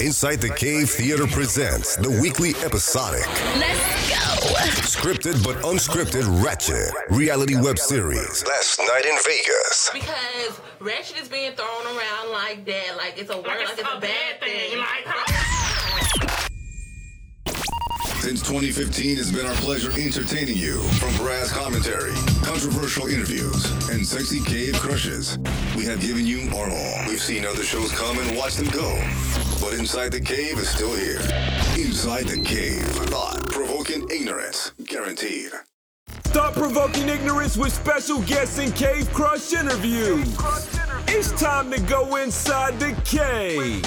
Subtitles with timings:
[0.00, 3.26] Inside the Cave Theater presents the weekly episodic,
[3.58, 4.46] Let's go.
[4.88, 8.42] scripted but unscripted Ratchet reality web series.
[8.46, 9.90] Last night in Vegas.
[9.92, 14.00] because ratchet is being thrown around like that, like it's a word, like it's, a,
[14.00, 14.78] bad thing.
[14.78, 15.04] Like,
[18.20, 22.12] Since 2015, it's been our pleasure entertaining you from brass commentary,
[22.42, 25.38] controversial interviews, and sexy cave crushes.
[25.74, 27.08] We have given you our all.
[27.08, 28.94] We've seen other shows come and watched them go.
[29.58, 31.20] But Inside the Cave is still here.
[31.82, 32.84] Inside the Cave.
[33.08, 34.72] Thought provoking ignorance.
[34.84, 35.52] Guaranteed.
[36.06, 40.36] Thought provoking ignorance with special guests and Cave Crush interviews.
[41.08, 43.82] It's time to go inside the cave.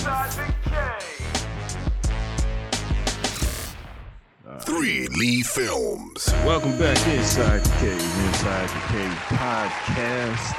[4.64, 6.32] 3 Lee Films.
[6.46, 10.54] Welcome back inside the cave, inside the cave podcast,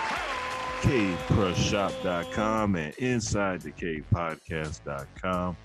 [0.83, 5.57] cavecrushshop.com and inside the cave podcast.com.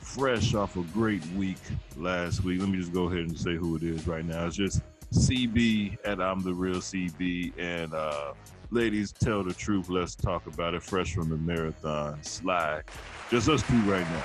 [0.00, 1.58] Fresh off a great week
[1.96, 2.58] last week.
[2.60, 4.46] Let me just go ahead and say who it is right now.
[4.46, 4.82] It's just
[5.12, 8.32] CB at I'm the real CB and uh
[8.72, 9.88] ladies tell the truth.
[9.88, 10.82] Let's talk about it.
[10.82, 12.82] Fresh from the marathon Sly.
[13.30, 14.24] Just us two right now.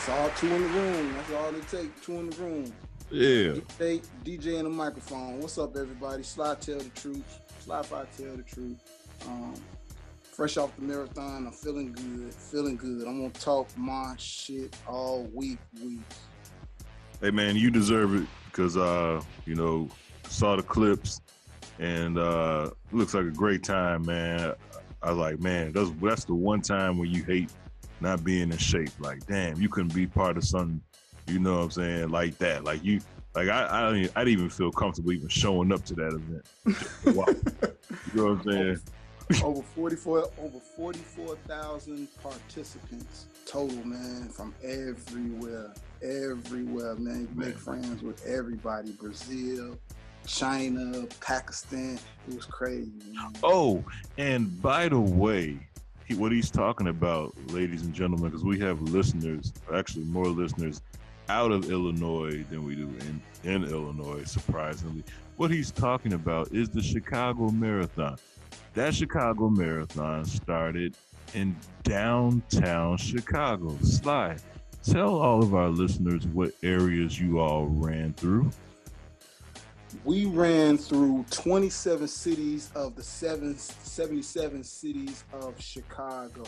[0.00, 1.14] That's all two in the room.
[1.14, 2.06] That's all it takes.
[2.06, 2.72] Two in the room.
[3.10, 3.60] Yeah.
[3.78, 5.40] DJ, DJ and a microphone.
[5.40, 6.22] What's up, everybody?
[6.22, 7.22] Sly tell the truth.
[7.62, 8.78] Slide five tell the truth.
[9.26, 9.54] Um,
[10.22, 12.32] fresh off the marathon, I'm feeling good.
[12.32, 13.06] Feeling good.
[13.06, 15.58] I'm gonna talk my shit all week.
[15.84, 16.00] Week.
[17.20, 19.86] Hey man, you deserve it because uh, you know,
[20.30, 21.20] saw the clips
[21.78, 24.54] and uh looks like a great time, man.
[25.02, 27.50] I was like, man, that's that's the one time when you hate
[28.00, 28.90] not being in shape.
[28.98, 30.80] Like, damn, you couldn't be part of something,
[31.26, 32.64] you know what I'm saying, like that.
[32.64, 33.00] Like you
[33.34, 36.14] like I I don't even, I didn't even feel comfortable even showing up to that
[36.14, 37.16] event.
[37.16, 37.26] Wow.
[38.12, 38.80] you know what I'm saying?
[39.44, 45.72] over 44 over 44,000 participants total, man, from everywhere.
[46.02, 47.28] Everywhere, man.
[47.32, 47.48] You Man.
[47.48, 48.92] make friends with everybody.
[48.92, 49.78] Brazil,
[50.26, 51.98] China, Pakistan.
[52.28, 52.92] It was crazy.
[53.12, 53.32] Man.
[53.42, 53.84] Oh,
[54.18, 55.58] and by the way,
[56.14, 60.82] what he's talking about, ladies and gentlemen, because we have listeners, actually more listeners
[61.28, 65.04] out of Illinois than we do in, in Illinois, surprisingly.
[65.36, 68.16] What he's talking about is the Chicago Marathon.
[68.74, 70.96] That Chicago Marathon started
[71.34, 73.76] in downtown Chicago.
[73.82, 74.36] Sly,
[74.82, 78.50] tell all of our listeners what areas you all ran through.
[80.04, 86.44] We ran through 27 cities of the seven, 77 cities of Chicago,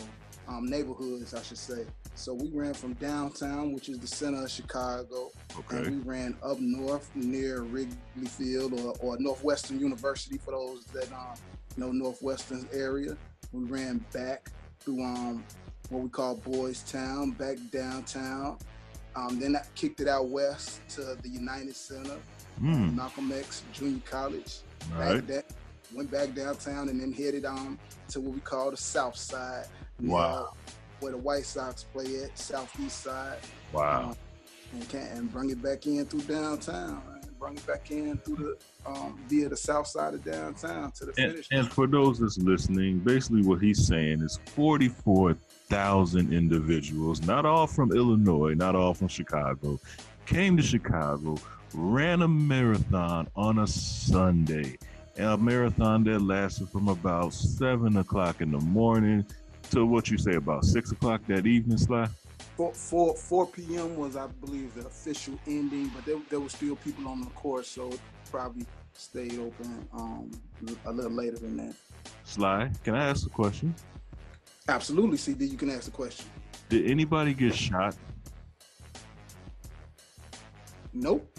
[0.47, 1.85] um, neighborhoods, I should say.
[2.15, 5.77] So we ran from downtown, which is the center of Chicago, Okay.
[5.77, 11.11] and we ran up north near Wrigley Field or, or Northwestern University for those that
[11.11, 11.35] um,
[11.75, 13.17] know Northwestern area.
[13.51, 14.49] We ran back
[14.79, 15.43] through um,
[15.89, 18.57] what we call Boys Town, back downtown.
[19.15, 22.17] Um, then I kicked it out west to the United Center.
[22.59, 22.95] Hmm.
[22.95, 24.57] Malcolm X Junior College.
[24.93, 25.27] All Back right.
[25.27, 25.45] that,
[25.93, 27.77] went back downtown and then headed on
[28.09, 29.65] to what we call the South Side.
[29.99, 30.53] near Wow.
[30.99, 33.39] Where the White Sox play at, Southeast Side.
[33.73, 34.09] Wow.
[34.11, 34.15] Um,
[34.73, 37.01] and, can, and bring it back in through downtown.
[37.07, 37.19] Man.
[37.39, 41.13] Bring it back in through the um, via the south side of downtown to the
[41.21, 41.47] And, finish.
[41.51, 47.91] and for those that's listening, basically what he's saying is 44,000 individuals, not all from
[47.91, 49.79] Illinois, not all from Chicago,
[50.25, 51.37] came to Chicago,
[51.73, 54.77] ran a marathon on a Sunday.
[55.17, 59.25] A marathon that lasted from about 7 o'clock in the morning
[59.71, 62.07] to what you say, about 6 o'clock that evening, Sly?
[62.57, 63.95] 4, 4, 4 p.m.
[63.95, 67.67] was, I believe, the official ending, but there, there were still people on the course,
[67.67, 67.99] so it
[68.31, 70.31] probably stayed open um,
[70.85, 71.75] a little later than that.
[72.23, 73.73] Sly, can I ask a question?
[74.67, 75.45] Absolutely, CD.
[75.45, 76.25] You can ask the question.
[76.69, 77.95] Did anybody get shot?
[80.93, 81.32] Nope.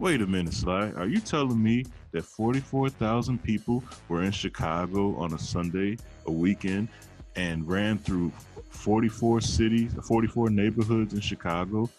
[0.00, 0.90] Wait a minute, Sly.
[0.92, 6.88] Are you telling me that 44,000 people were in Chicago on a Sunday, a weekend,
[7.36, 8.32] and ran through
[8.70, 11.90] 44 cities, 44 neighborhoods in Chicago,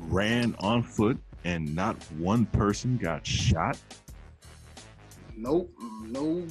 [0.00, 3.78] ran on foot, and not one person got shot?
[5.36, 5.70] Nope.
[6.06, 6.42] No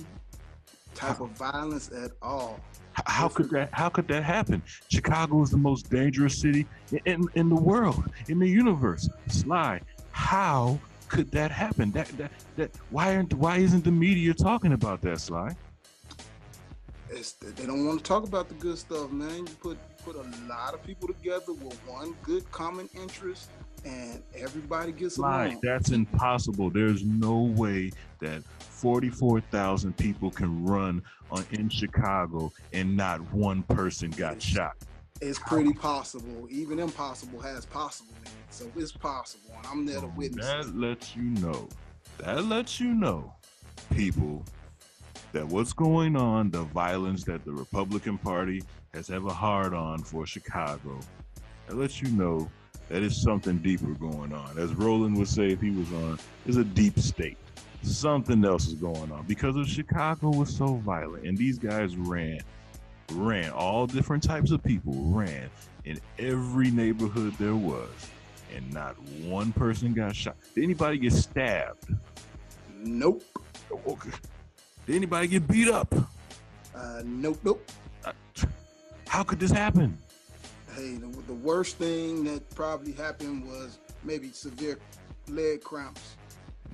[0.94, 2.62] type of violence at all.
[2.94, 3.69] How could that?
[3.74, 4.63] How could that happen?
[4.88, 6.65] Chicago is the most dangerous city
[7.03, 9.09] in in the world, in the universe.
[9.27, 9.81] Sly,
[10.15, 10.79] how
[11.09, 11.91] could that happen?
[11.91, 12.71] That that that.
[12.89, 13.33] Why aren't?
[13.33, 15.53] Why isn't the media talking about that, Sly?
[17.09, 19.39] It's, they don't want to talk about the good stuff, man.
[19.39, 23.50] You put put a lot of people together with one good common interest,
[23.83, 25.59] and everybody gets Sly, along.
[25.62, 26.69] that's impossible.
[26.69, 27.91] There's no way
[28.21, 34.77] that 44,000 people can run on in Chicago and not one person got shot.
[35.21, 36.47] It's pretty possible.
[36.50, 38.33] Even impossible has possible in it.
[38.50, 39.51] So it's possible.
[39.57, 40.45] And I'm there to oh, witness.
[40.45, 40.75] That it.
[40.75, 41.69] lets you know.
[42.17, 43.33] That lets you know,
[43.94, 44.44] people,
[45.31, 48.63] that what's going on, the violence that the Republican Party
[48.94, 51.00] has ever hard on for Chicago,
[51.68, 52.50] that lets you know
[52.89, 54.57] that is something deeper going on.
[54.57, 57.38] As Roland would say if he was on, there's a deep state.
[57.81, 62.39] Something else is going on because of Chicago was so violent, and these guys ran,
[63.12, 63.52] ran.
[63.52, 65.50] All different types of people ran
[65.84, 67.90] in every neighborhood there was,
[68.56, 70.36] and not one person got shot.
[70.54, 71.94] Did anybody get stabbed?
[72.78, 73.24] Nope.
[73.88, 74.12] Okay.
[74.86, 75.94] Did anybody get beat up?
[76.75, 77.72] Uh, nope, nope.
[78.04, 78.12] Uh,
[79.07, 79.98] how could this happen?
[80.75, 84.78] hey, the, the worst thing that probably happened was maybe severe
[85.30, 86.16] leg cramps.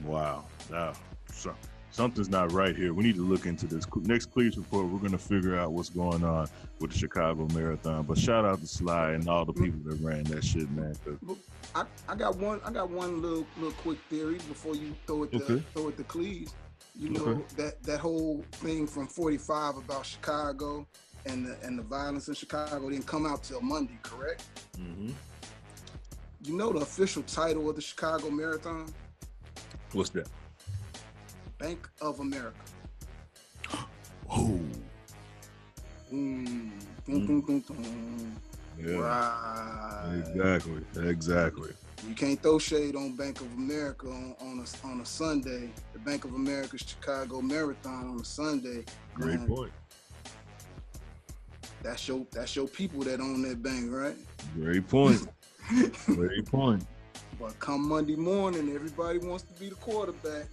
[0.03, 0.45] Wow.
[0.71, 0.93] Now,
[1.31, 1.53] so,
[1.91, 2.93] something's not right here.
[2.93, 3.85] We need to look into this.
[3.95, 6.47] Next Cleats report, we're going to figure out what's going on
[6.79, 8.03] with the Chicago Marathon.
[8.03, 10.95] But shout out to Sly and all the people that ran that shit, man.
[11.75, 12.59] I, I got one.
[12.65, 15.63] I got one little little quick theory before you throw it to, okay.
[15.73, 16.53] throw it to Cleves.
[16.95, 17.41] You know okay.
[17.57, 20.85] that that whole thing from 45 about Chicago
[21.25, 24.43] and the and the violence in Chicago didn't come out till Monday, correct?
[24.77, 25.11] Mm-hmm.
[26.43, 28.91] You know the official title of the Chicago Marathon?
[29.93, 30.27] What's that?
[31.61, 32.57] Bank of America.
[34.29, 34.59] oh.
[36.11, 36.71] Mm.
[37.07, 38.31] Mm.
[38.79, 38.95] Yeah.
[38.95, 40.23] Right.
[40.27, 41.09] Exactly.
[41.09, 41.71] Exactly.
[42.07, 45.69] You can't throw shade on Bank of America on, on a on a Sunday.
[45.93, 48.83] The Bank of America Chicago Marathon on a Sunday.
[49.13, 49.71] Great point
[51.83, 54.15] that's your that's your people that own that bank, right?
[54.55, 55.27] Great point.
[56.05, 56.85] Great point.
[57.39, 60.45] But come Monday morning, everybody wants to be the quarterback.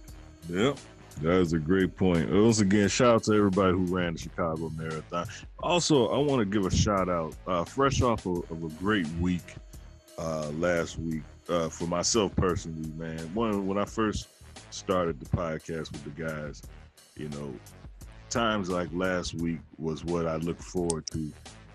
[0.49, 0.77] Yep.
[1.21, 2.31] That is a great point.
[2.31, 5.27] Once again, shout out to everybody who ran the Chicago Marathon.
[5.61, 9.07] Also, I want to give a shout out, uh, fresh off of, of, a great
[9.19, 9.55] week
[10.17, 13.19] uh, last week uh, for myself personally, man.
[13.33, 14.29] One when I first
[14.69, 16.61] started the podcast with the guys,
[17.17, 17.53] you know,
[18.29, 21.31] times like last week was what I look forward to.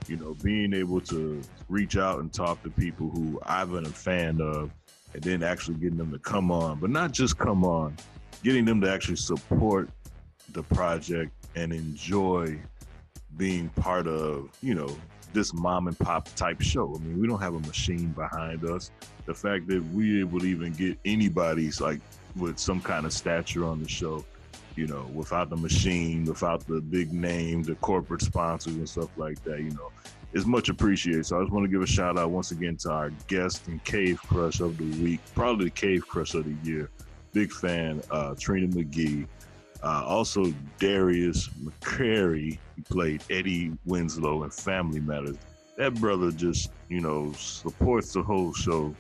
[0.06, 3.91] You know, being able to reach out and talk to people who I've been a
[3.91, 4.70] fan of,
[5.12, 7.96] and then actually getting them to come on, but not just come on,
[8.44, 9.88] getting them to actually support
[10.52, 12.56] the project and enjoy
[13.37, 14.96] being part of, you know,
[15.32, 16.94] this mom and pop type show.
[16.94, 18.93] I mean, we don't have a machine behind us.
[19.26, 19.82] The fact that
[20.20, 22.00] able to even get anybody's like
[22.37, 24.25] with some kind of stature on the show
[24.76, 29.43] you know, without the machine, without the big name, the corporate sponsors and stuff like
[29.44, 29.91] that, you know,
[30.32, 31.26] is much appreciated.
[31.26, 33.82] So I just want to give a shout out once again to our guest and
[33.85, 36.91] cave crush of the week, probably the cave crush of the year.
[37.34, 39.26] Big fan, uh, Trina McGee.
[39.82, 45.36] Uh, also, Darius McCrary, he played Eddie Winslow in Family Matters.
[45.76, 48.94] That brother just, you know, supports the whole show,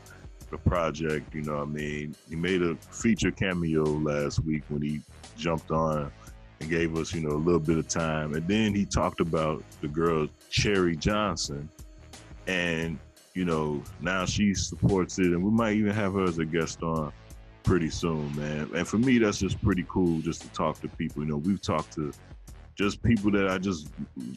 [0.50, 1.32] the project.
[1.32, 5.00] You know, I mean, he made a feature cameo last week when he
[5.38, 6.10] jumped on
[6.60, 8.34] and gave us, you know, a little bit of time.
[8.34, 11.68] And then he talked about the girl Cherie Johnson,
[12.48, 12.98] and
[13.34, 16.82] you know, now she supports it, and we might even have her as a guest
[16.82, 17.12] on
[17.64, 18.70] pretty soon, man.
[18.74, 21.24] And for me, that's just pretty cool just to talk to people.
[21.24, 22.12] You know, we've talked to
[22.76, 23.88] just people that I just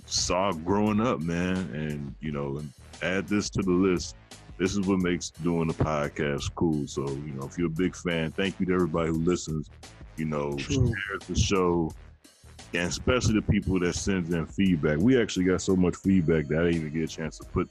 [0.05, 2.71] saw growing up, man, and you know, and
[3.01, 4.15] add this to the list.
[4.57, 6.87] This is what makes doing the podcast cool.
[6.87, 9.69] So, you know, if you're a big fan, thank you to everybody who listens
[10.17, 10.93] you know, True.
[11.07, 11.91] shares the show,
[12.73, 14.97] and especially the people that sends in feedback.
[14.97, 17.69] We actually got so much feedback that I didn't even get a chance to put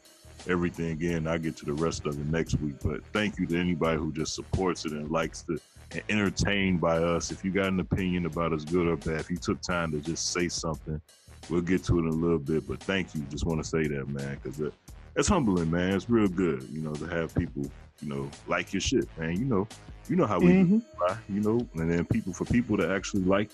[0.48, 1.26] everything in.
[1.26, 2.76] I get to the rest of it next week.
[2.82, 5.58] But thank you to anybody who just supports it and likes to
[5.92, 7.30] and entertained by us.
[7.30, 10.00] If you got an opinion about us, good or bad, if you took time to
[10.00, 11.00] just say something,
[11.48, 12.66] we'll get to it in a little bit.
[12.66, 13.22] But thank you.
[13.30, 14.74] Just want to say that, man, because it,
[15.14, 15.94] it's humbling, man.
[15.94, 19.38] It's real good, you know, to have people, you know, like your shit, man.
[19.38, 19.68] You know,
[20.08, 20.78] you know how we mm-hmm.
[20.78, 23.50] do, you know, and then people for people to actually like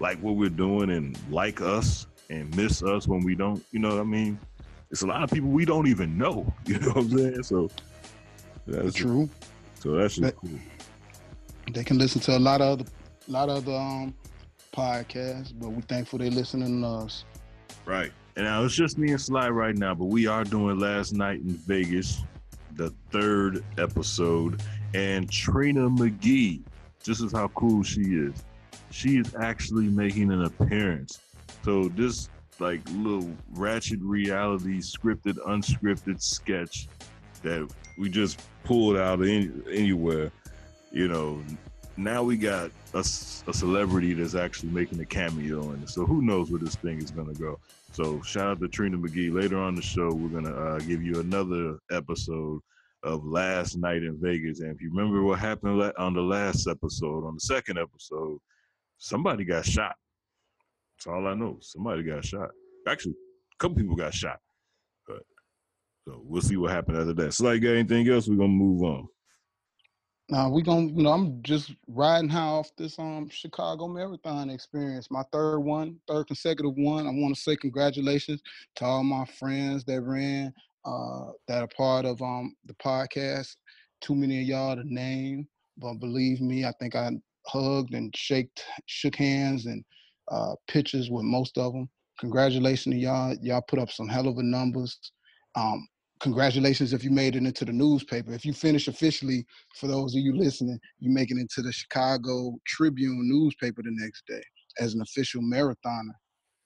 [0.00, 3.88] like what we're doing and like us and miss us when we don't, you know
[3.88, 4.38] what I mean?
[4.90, 7.42] It's a lot of people we don't even know, you know what I'm saying?
[7.42, 7.70] So
[8.66, 9.28] that's true.
[9.80, 10.50] So that's just cool.
[11.72, 12.90] They can listen to a lot of other
[13.28, 14.14] a lot of the um
[14.72, 17.24] podcasts, but we're thankful they're listening to us.
[17.84, 18.12] Right.
[18.36, 21.40] And now it's just me and Sly right now, but we are doing last night
[21.40, 22.22] in Vegas,
[22.76, 24.62] the third episode
[24.94, 26.62] and Trina McGee.
[27.04, 28.44] This is how cool she is.
[28.90, 31.20] She is actually making an appearance.
[31.64, 32.28] So this
[32.60, 36.88] like little ratchet reality scripted, unscripted sketch
[37.42, 40.30] that we just pulled out any, anywhere,
[40.90, 41.42] you know,
[41.96, 45.88] now we got a, a, celebrity that's actually making a cameo it.
[45.88, 47.58] So who knows where this thing is gonna go?
[47.92, 49.34] So shout out to Trina McGee.
[49.34, 52.60] Later on the show, we're gonna uh, give you another episode
[53.02, 54.60] of last night in Vegas.
[54.60, 58.38] And if you remember what happened on the last episode, on the second episode,
[58.98, 59.96] somebody got shot.
[60.98, 61.58] That's all I know.
[61.60, 62.50] Somebody got shot.
[62.88, 64.40] Actually, a couple people got shot.
[65.06, 65.22] But
[66.04, 67.34] so we'll see what happened after that.
[67.34, 68.26] So, like, got anything else?
[68.26, 69.06] We're gonna move on.
[70.28, 75.08] Now we gonna, you know, I'm just riding high off this um Chicago Marathon experience,
[75.08, 77.06] my third one, third consecutive one.
[77.06, 78.42] I want to say congratulations
[78.76, 80.52] to all my friends that ran,
[80.84, 83.54] uh, that are part of um the podcast.
[84.00, 87.12] Too many of y'all to name, but believe me, I think I
[87.46, 89.84] hugged and shaked, shook hands and
[90.30, 91.88] uh, pictures with most of them.
[92.20, 93.36] Congratulations to y'all.
[93.42, 94.98] Y'all put up some hell of a numbers.
[95.56, 95.86] Um,
[96.20, 98.32] congratulations if you made it into the newspaper.
[98.32, 102.54] If you finish officially, for those of you listening, you make it into the Chicago
[102.66, 104.42] Tribune newspaper the next day
[104.80, 106.14] as an official marathoner.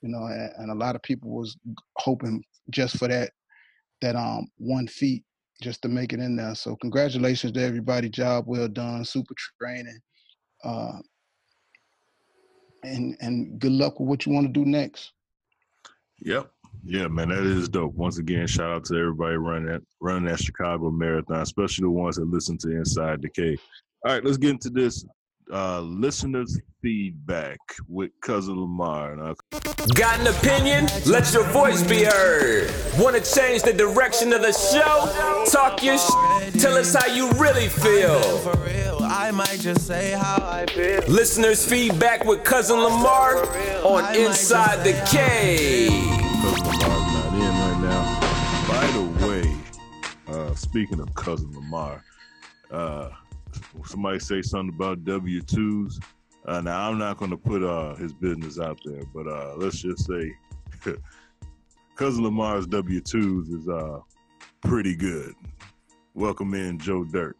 [0.01, 0.27] You know,
[0.57, 1.55] and a lot of people was
[1.97, 3.31] hoping just for that
[4.01, 5.23] that um one feat
[5.61, 6.55] just to make it in there.
[6.55, 8.09] So congratulations to everybody.
[8.09, 9.05] Job well done.
[9.05, 9.99] Super training.
[10.63, 10.99] Uh,
[12.83, 15.11] and and good luck with what you want to do next.
[16.19, 16.49] Yep.
[16.85, 17.93] Yeah, man, that is dope.
[17.93, 22.17] Once again, shout out to everybody running that running that Chicago Marathon, especially the ones
[22.17, 23.61] that listen to Inside Cave.
[24.05, 25.05] All right, let's get into this
[25.51, 29.15] uh, listeners' feedback with Cousin Lamar.
[29.15, 29.35] Now,
[29.95, 30.87] Got an opinion?
[31.05, 32.71] Let your voice be heard.
[32.97, 35.45] Want to change the direction of the show?
[35.51, 38.19] Talk your sh- Tell us how you really feel.
[39.01, 41.01] I might just say how I feel.
[41.07, 43.37] Listeners' feedback with Cousin Lamar
[43.83, 45.89] on Inside the Cave.
[46.41, 48.19] Cousin Lamar's not in right now.
[48.67, 49.55] By the way,
[50.27, 52.03] uh, speaking of cousin Lamar,
[52.71, 53.09] uh,
[53.85, 55.99] somebody say something about W twos.
[56.45, 59.81] Uh, now I'm not going to put uh, his business out there, but uh, let's
[59.81, 60.35] just say
[61.95, 63.99] cousin Lamar's W twos is uh,
[64.61, 65.33] pretty good.
[66.13, 67.37] Welcome in Joe Dirt.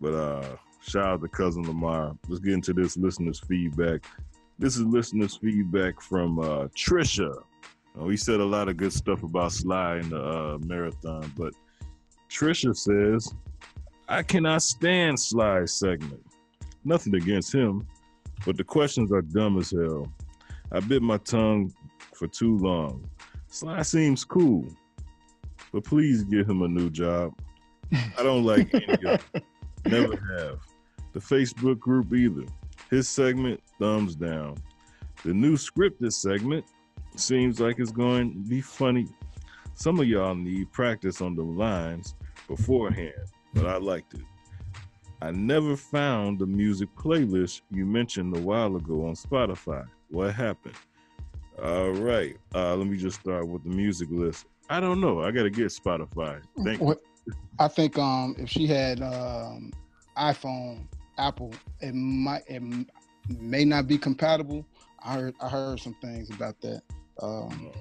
[0.00, 2.16] But uh, shout out to cousin Lamar.
[2.28, 4.04] Let's get into this listeners' feedback.
[4.58, 7.42] This is listeners' feedback from uh, Trisha.
[7.94, 11.52] We said a lot of good stuff about Sly in the marathon, but
[12.30, 13.34] Trisha says,
[14.08, 16.24] I cannot stand Sly's segment.
[16.84, 17.86] Nothing against him,
[18.46, 20.10] but the questions are dumb as hell.
[20.72, 21.72] I bit my tongue
[22.14, 23.08] for too long.
[23.48, 24.66] Sly seems cool,
[25.72, 27.34] but please give him a new job.
[27.92, 29.42] I don't like any of them.
[29.86, 30.58] Never have.
[31.12, 32.46] The Facebook group either.
[32.90, 34.56] His segment, thumbs down.
[35.24, 36.64] The new scripted segment,
[37.16, 39.08] seems like it's going to be funny.
[39.74, 42.14] Some of y'all need practice on the lines
[42.46, 43.12] beforehand,
[43.54, 44.22] but I liked it.
[45.20, 49.84] I never found the music playlist you mentioned a while ago on Spotify.
[50.10, 50.76] What happened?
[51.62, 52.36] All right.
[52.54, 54.46] Uh, let me just start with the music list.
[54.70, 55.22] I don't know.
[55.22, 56.40] I got to get Spotify.
[56.64, 57.02] Thank what,
[57.58, 59.72] I think um, if she had um,
[60.16, 60.86] iPhone,
[61.16, 62.62] Apple, it might it
[63.40, 64.64] may not be compatible.
[65.02, 66.82] I heard I heard some things about that.
[67.20, 67.72] Um,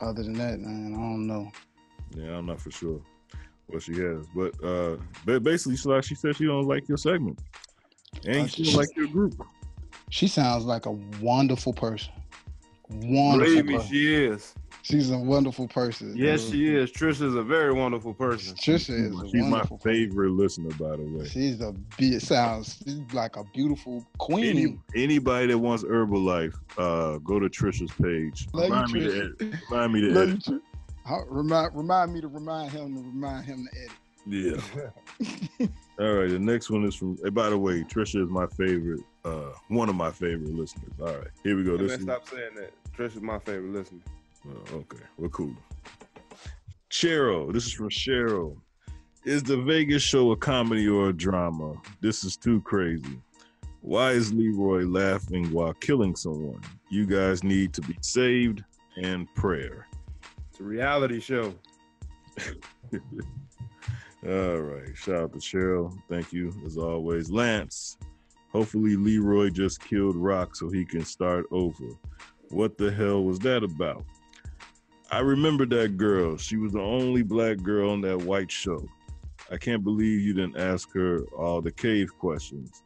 [0.00, 1.52] other than that, man, I don't know.
[2.16, 3.00] Yeah, I'm not for sure
[3.72, 6.98] what she has, but uh, but basically, she like she said she don't like your
[6.98, 7.38] segment,
[8.26, 9.34] and uh, she don't like your group.
[10.10, 12.12] She sounds like a wonderful person.
[12.88, 13.62] Wonderful.
[13.62, 14.54] Believe me, she is.
[14.82, 16.12] She's a wonderful person.
[16.16, 16.90] Yes, she is.
[16.90, 18.56] Trisha is a very wonderful person.
[18.56, 19.30] Trisha is.
[19.30, 20.36] She's my favorite person.
[20.36, 21.28] listener, by the way.
[21.28, 21.72] She's a.
[21.98, 24.44] It sounds like a beautiful queen.
[24.44, 28.48] Any, anybody that wants Herbalife, uh, go to Trisha's page.
[28.52, 29.38] Remind me, Trisha.
[29.38, 30.46] to, remind me to Love edit.
[30.48, 30.62] You,
[31.28, 33.96] remind, remind me to remind him to remind him to edit.
[34.24, 35.66] Yeah.
[35.98, 36.30] All right.
[36.30, 37.18] The next one is from.
[37.22, 39.00] Hey, by the way, Trisha is my favorite.
[39.24, 40.92] Uh, one of my favorite listeners.
[41.00, 41.28] All right.
[41.42, 41.76] Here we go.
[41.76, 42.72] Hey, this man, is, stop saying that.
[42.96, 44.00] Trisha is my favorite listener.
[44.48, 45.54] Oh, okay, we're cool.
[46.90, 48.56] Cheryl, this is from Cheryl.
[49.24, 51.74] Is the Vegas show a comedy or a drama?
[52.00, 53.20] This is too crazy.
[53.80, 56.60] Why is Leroy laughing while killing someone?
[56.90, 58.64] You guys need to be saved
[58.96, 59.86] and prayer.
[60.62, 61.54] Reality show.
[64.26, 64.96] All right.
[64.96, 65.98] Shout out to Cheryl.
[66.08, 67.30] Thank you as always.
[67.30, 67.98] Lance,
[68.50, 71.86] hopefully Leroy just killed Rock so he can start over.
[72.50, 74.04] What the hell was that about?
[75.10, 76.36] I remember that girl.
[76.36, 78.86] She was the only black girl on that white show.
[79.50, 82.82] I can't believe you didn't ask her all the cave questions.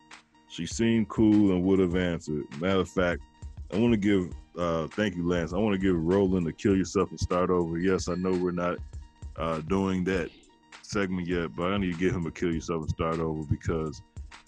[0.48, 2.44] She seemed cool and would have answered.
[2.60, 3.22] Matter of fact,
[3.72, 5.52] I want to give uh, thank you, Lance.
[5.52, 7.78] I want to give Roland to kill yourself and start over.
[7.78, 8.78] Yes, I know we're not
[9.36, 10.30] uh, doing that
[10.82, 14.02] segment yet, but I need to get him to kill yourself and start over because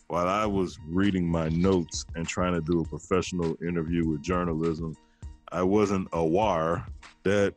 [0.09, 4.97] while I was reading my notes and trying to do a professional interview with journalism,
[5.53, 6.87] I wasn't aware
[7.25, 7.55] that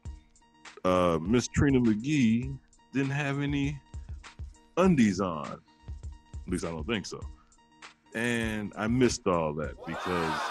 [0.84, 2.58] uh, Miss Trina McGee
[2.94, 3.80] didn't have any
[4.78, 5.48] undies on.
[5.48, 7.22] At least I don't think so.
[8.14, 10.42] And I missed all that because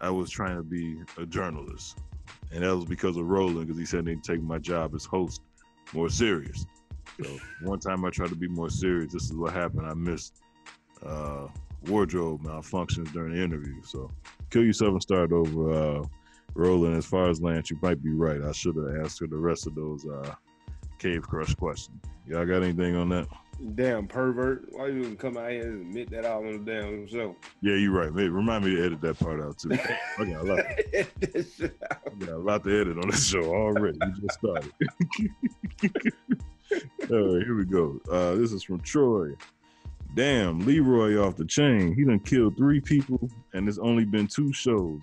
[0.00, 1.98] I was trying to be a journalist.
[2.52, 5.42] And that was because of Roland, because he said he'd take my job as host
[5.92, 6.66] more serious.
[7.22, 9.12] So one time I tried to be more serious.
[9.12, 9.86] This is what happened.
[9.86, 10.42] I missed
[11.04, 11.48] uh,
[11.86, 13.82] wardrobe malfunctions during the interview.
[13.84, 14.10] So
[14.50, 15.72] kill yourself and start over.
[15.72, 16.04] Uh,
[16.54, 18.42] Roland, as far as Lance, you might be right.
[18.42, 20.34] I should have asked her the rest of those uh,
[20.98, 21.98] cave crush questions.
[22.26, 23.28] Y'all got anything on that?
[23.74, 24.66] Damn pervert.
[24.70, 27.34] Why you even come out here and admit that all on the damn show?
[27.62, 28.12] Yeah, you're right.
[28.12, 29.70] Maybe remind me to edit that part out too.
[29.72, 30.58] I got a lot,
[30.94, 31.06] I
[32.18, 33.98] got a lot to edit on this show already.
[33.98, 34.72] We just started.
[37.10, 38.00] All right, here we go.
[38.10, 39.30] Uh, this is from Troy.
[40.14, 41.94] Damn, Leroy off the chain.
[41.94, 45.00] He done killed three people, and it's only been two shows.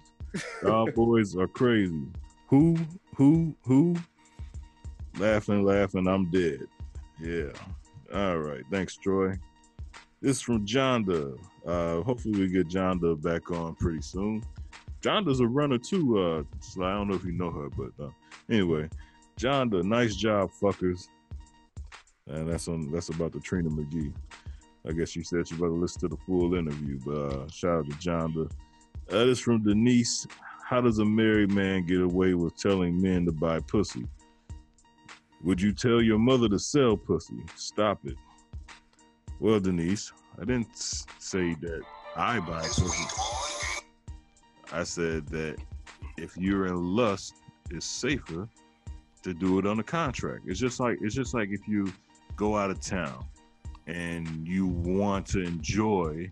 [0.62, 2.02] Y'all boys are crazy.
[2.48, 2.78] Who,
[3.16, 3.96] who, who?
[5.18, 6.68] Laughing, laughing, I'm dead.
[7.20, 7.52] Yeah.
[8.14, 8.64] All right.
[8.70, 9.40] Thanks, Troy.
[10.22, 11.38] This is from Jonda.
[11.66, 14.44] Uh, hopefully we get Jonda back on pretty soon.
[15.02, 16.20] Jonda's a runner too.
[16.20, 18.12] Uh, so I don't know if you know her, but uh,
[18.50, 18.88] anyway,
[19.40, 21.08] Jonda, nice job, fuckers.
[22.28, 22.92] And that's on.
[22.92, 24.14] That's about the Trina McGee.
[24.88, 27.00] I guess she said she better listen to the full interview.
[27.06, 28.52] But uh, shout out to Jonda.
[29.08, 30.28] That is from Denise.
[30.66, 34.08] How does a married man get away with telling men to buy pussy?
[35.44, 37.44] Would you tell your mother to sell pussy?
[37.56, 38.16] Stop it.
[39.40, 41.82] Well, Denise, I didn't say that
[42.16, 43.84] I buy pussy.
[44.72, 45.58] I said that
[46.18, 47.36] if you're in lust,
[47.70, 48.48] it's safer
[49.24, 50.44] to do it on a contract.
[50.48, 51.92] It's just like it's just like if you
[52.38, 53.26] go out of town
[53.88, 56.32] and you want to enjoy.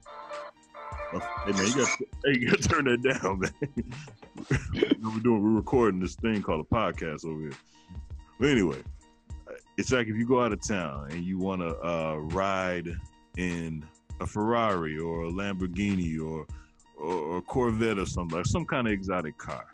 [1.12, 1.90] Hey man, you got
[2.26, 4.96] hey, you got to turn that down, man.
[5.04, 7.52] we're doing we're recording this thing called a podcast over here.
[8.40, 8.82] But anyway,
[9.82, 12.88] it's like if you go out of town and you want to uh, ride
[13.38, 13.84] in
[14.20, 16.46] a Ferrari or a Lamborghini or,
[16.96, 19.66] or a Corvette or something like some kind of exotic car.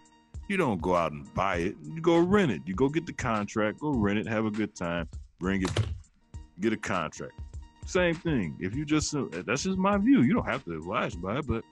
[0.47, 1.75] You don't go out and buy it.
[1.83, 2.61] You go rent it.
[2.65, 5.09] You go get the contract, go rent it, have a good time,
[5.41, 5.71] bring it,
[6.61, 7.33] get a contract.
[7.85, 8.55] Same thing.
[8.61, 9.13] If you just
[9.45, 10.21] that's just my view.
[10.21, 11.65] You don't have to oblige by it, but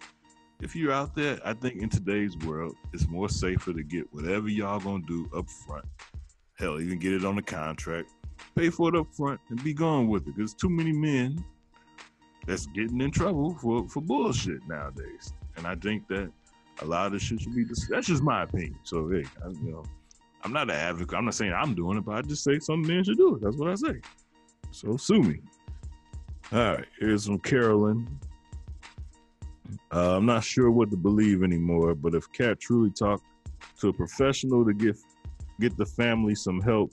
[0.61, 4.49] if you're out there, I think in today's world, it's more safer to get whatever
[4.49, 5.85] y'all gonna do up front.
[6.57, 8.09] Hell, even get it on the contract,
[8.55, 10.33] pay for it up front, and be gone with it.
[10.37, 11.43] There's too many men
[12.45, 16.31] that's getting in trouble for for bullshit nowadays, and I think that
[16.81, 17.65] a lot of this shit should be.
[17.89, 18.77] That's just my opinion.
[18.83, 19.83] So hey, I, you know,
[20.43, 21.17] I'm not an advocate.
[21.17, 23.41] I'm not saying I'm doing it, but I just say some men should do it.
[23.41, 23.99] That's what I say.
[24.71, 25.39] So sue me.
[26.51, 28.07] All right, here's from Carolyn.
[29.91, 33.23] Uh, I'm not sure what to believe anymore, but if Cat truly talked
[33.79, 34.95] to a professional to get
[35.59, 36.91] get the family some help,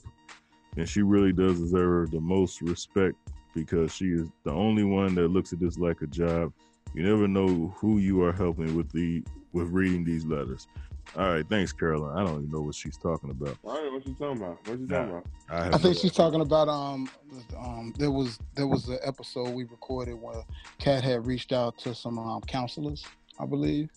[0.75, 3.15] then she really does deserve the most respect
[3.53, 6.51] because she is the only one that looks at this like a job.
[6.93, 10.67] You never know who you are helping with the with reading these letters.
[11.15, 12.17] All right, thanks, Carolyn.
[12.17, 13.55] I don't even know what she's talking about.
[13.63, 14.67] All right, what you talking about?
[14.67, 14.97] What you Nah.
[14.97, 15.25] talking about?
[15.49, 17.09] I, I think no- she's talking about um
[17.57, 20.43] um there was there was an episode we recorded where
[20.79, 23.05] Kat had reached out to some um, counselors,
[23.39, 23.89] I believe,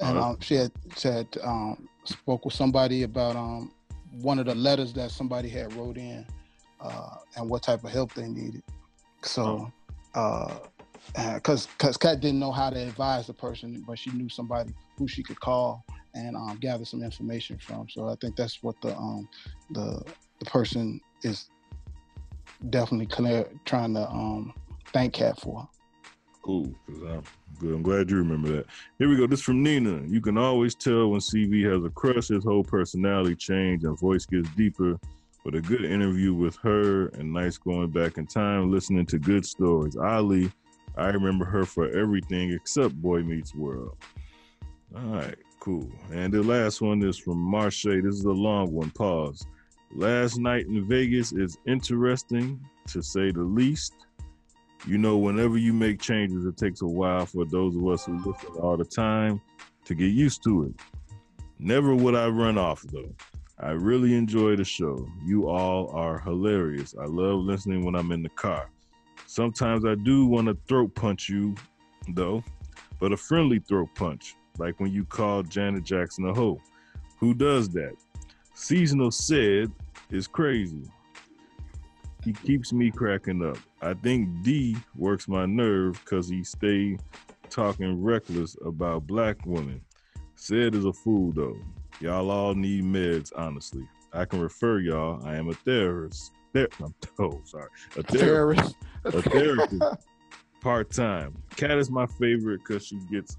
[0.00, 0.30] and Uh-huh.
[0.30, 3.72] um, she had she had um spoke with somebody about um
[4.12, 6.26] one of the letters that somebody had wrote in
[6.80, 8.62] uh and what type of help they needed.
[9.22, 9.70] So
[10.14, 10.58] uh
[11.34, 15.08] because because Kat didn't know how to advise the person, but she knew somebody who
[15.08, 17.88] she could call and um, gather some information from.
[17.88, 19.28] So I think that's what the um
[19.70, 20.02] the
[20.38, 21.50] the person is
[22.70, 24.52] definitely clear trying to um
[24.92, 25.68] thank Kat for.
[26.42, 26.74] Cool.
[26.86, 27.22] 'cause I'm
[27.58, 27.74] good.
[27.74, 28.66] I'm glad you remember that.
[28.98, 29.26] Here we go.
[29.26, 30.02] This from Nina.
[30.06, 34.24] You can always tell when CV has a crush, his whole personality change and voice
[34.26, 34.98] gets deeper.
[35.44, 39.46] But a good interview with her and nice going back in time, listening to good
[39.46, 39.96] stories.
[39.96, 40.50] Ali,
[40.96, 43.96] I remember her for everything except Boy Meets World.
[44.94, 45.90] All right, cool.
[46.12, 47.84] And the last one is from Marche.
[47.84, 48.90] This is a long one.
[48.90, 49.46] Pause.
[49.94, 53.94] Last night in Vegas is interesting to say the least.
[54.86, 58.16] You know, whenever you make changes, it takes a while for those of us who
[58.18, 59.40] listen all the time
[59.84, 60.74] to get used to it.
[61.58, 63.14] Never would I run off though.
[63.58, 65.06] I really enjoy the show.
[65.22, 66.94] You all are hilarious.
[66.98, 68.70] I love listening when I'm in the car.
[69.26, 71.54] Sometimes I do want to throat punch you,
[72.14, 72.42] though,
[72.98, 76.60] but a friendly throat punch, like when you called Janet Jackson a hoe.
[77.18, 77.94] Who does that?
[78.54, 79.70] Seasonal said
[80.10, 80.90] is crazy.
[82.24, 83.58] He keeps me cracking up.
[83.82, 86.98] I think D works my nerve because he stay
[87.48, 89.80] talking reckless about black women.
[90.36, 91.56] Said is a fool though.
[92.00, 93.86] Y'all all need meds, honestly.
[94.12, 95.24] I can refer y'all.
[95.24, 96.32] I am a therapist.
[96.54, 97.68] Ther- I'm oh, sorry.
[97.96, 98.76] A therapist.
[99.04, 99.82] A therapist.
[100.60, 101.34] Part time.
[101.56, 103.36] Cat is my favorite because she gets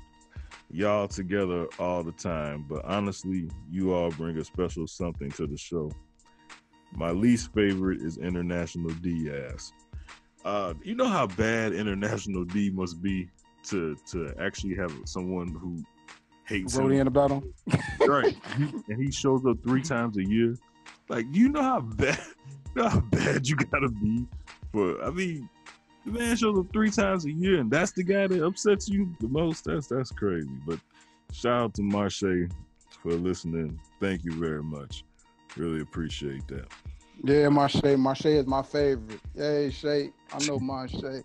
[0.69, 2.65] y'all together all the time.
[2.67, 5.91] But honestly, you all bring a special something to the show.
[6.93, 9.71] My least favorite is International D ass.
[10.43, 13.29] Uh, you know how bad International D must be
[13.63, 15.83] to to actually have someone who
[16.45, 17.53] hates Wrote in about him.
[18.07, 18.35] right.
[18.87, 20.55] and he shows up three times a year.
[21.09, 22.19] Like, you know how bad,
[22.75, 24.25] you know how bad you gotta be
[24.73, 25.01] for.
[25.03, 25.47] I mean,
[26.05, 29.15] the man shows up three times a year, and that's the guy that upsets you
[29.19, 29.65] the most.
[29.65, 30.49] That's that's crazy.
[30.65, 30.79] But
[31.31, 32.49] shout out to Marche
[33.03, 33.79] for listening.
[33.99, 35.03] Thank you very much.
[35.57, 36.67] Really appreciate that.
[37.23, 37.97] Yeah, Marche.
[37.97, 39.19] Marche is my favorite.
[39.35, 40.11] Hey, Shay.
[40.33, 41.23] I know Marche.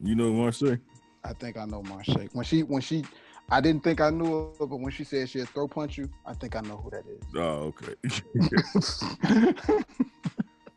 [0.00, 0.78] You know Marche?
[1.24, 2.28] I think I know Marche.
[2.32, 3.04] When she when she
[3.50, 6.34] I didn't think I knew her, but when she said she'd throw punch you, I
[6.34, 7.22] think I know who that is.
[7.34, 7.94] Oh, okay.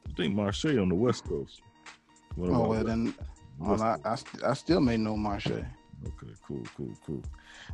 [0.09, 1.61] I think Marche on the West Coast.
[2.37, 3.13] Of oh well then
[3.59, 5.47] well, I, I, I still may know Marche.
[5.51, 7.23] Okay, cool, cool, cool.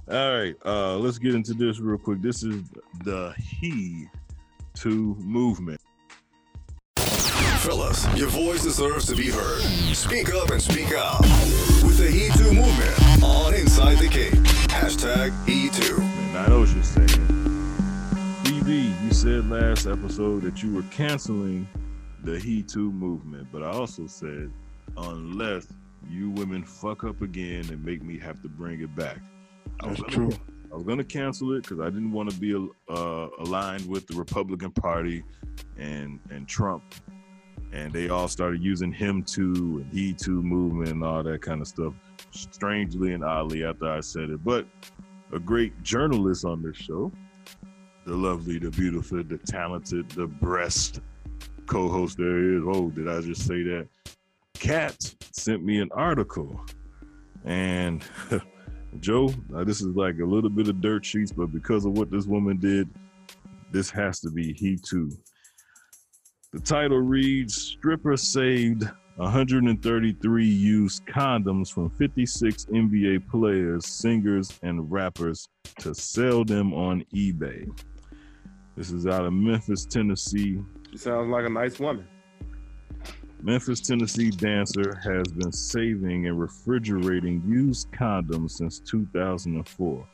[0.09, 2.21] All right, uh, let's get into this real quick.
[2.21, 2.63] This is
[3.05, 4.07] the He
[4.79, 5.81] Two movement.
[6.97, 9.61] Fellas, your voice deserves to be heard.
[9.95, 11.19] Speak up and speak out.
[11.83, 14.33] With the He Too movement on Inside the Cave.
[14.69, 15.97] Hashtag He Too.
[15.99, 17.07] And I know what you're saying.
[18.43, 21.67] BB, you said last episode that you were canceling
[22.23, 24.51] the He Too movement, but I also said
[24.95, 25.67] unless
[26.09, 29.17] you women fuck up again and make me have to bring it back.
[29.81, 30.39] I was That's gonna- true.
[30.77, 34.05] I was going to cancel it because I didn't want to be uh, aligned with
[34.05, 35.23] the Republican Party
[35.75, 36.83] and and Trump,
[37.73, 41.61] and they all started using him too and he too movement and all that kind
[41.61, 41.95] of stuff.
[42.29, 44.67] Strangely and oddly, after I said it, but
[45.33, 47.11] a great journalist on this show,
[48.05, 51.01] the lovely, the beautiful, the talented, the breast
[51.65, 52.61] co-host there is.
[52.67, 53.87] Oh, did I just say that?
[54.53, 56.63] Kat sent me an article,
[57.45, 58.05] and.
[58.99, 62.25] Joe, this is like a little bit of dirt sheets, but because of what this
[62.25, 62.89] woman did,
[63.71, 65.11] this has to be he too.
[66.53, 75.47] The title reads Stripper saved 133 used condoms from 56 NBA players, singers, and rappers
[75.79, 77.67] to sell them on eBay.
[78.75, 80.61] This is out of Memphis, Tennessee.
[80.91, 82.07] She sounds like a nice woman.
[83.41, 90.07] Memphis, Tennessee dancer has been saving and refrigerating used condoms since 2004.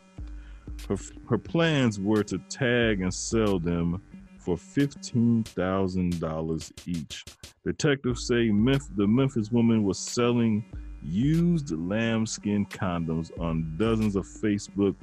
[0.90, 0.98] Her,
[1.30, 4.02] her plans were to tag and sell them
[4.40, 7.24] for $15,000 each.
[7.64, 10.66] Detectives say the Memphis woman was selling
[11.02, 14.96] used lambskin condoms on dozens of Facebook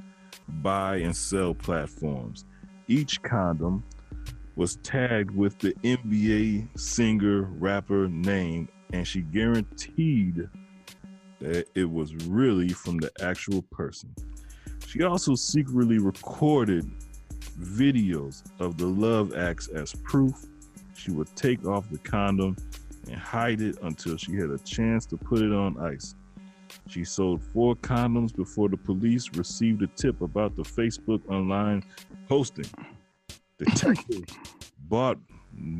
[0.61, 2.45] buy and sell platforms.
[2.87, 3.83] Each condom
[4.55, 10.49] was tagged with the NBA singer rapper name, and she guaranteed
[11.39, 14.13] that it was really from the actual person.
[14.87, 16.89] She also secretly recorded
[17.59, 20.35] videos of the love acts as proof.
[20.95, 22.57] She would take off the condom
[23.07, 26.15] and hide it until she had a chance to put it on ice.
[26.87, 31.83] She sold four condoms before the police received a tip about the Facebook online
[32.27, 32.65] posting.
[33.65, 34.25] Detective
[34.89, 35.19] bought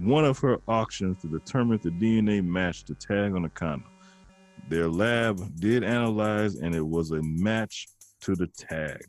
[0.03, 3.89] one of her auctions to determine if the DNA matched the tag on the condom.
[4.69, 7.87] Their lab did analyze and it was a match
[8.21, 9.03] to the tag.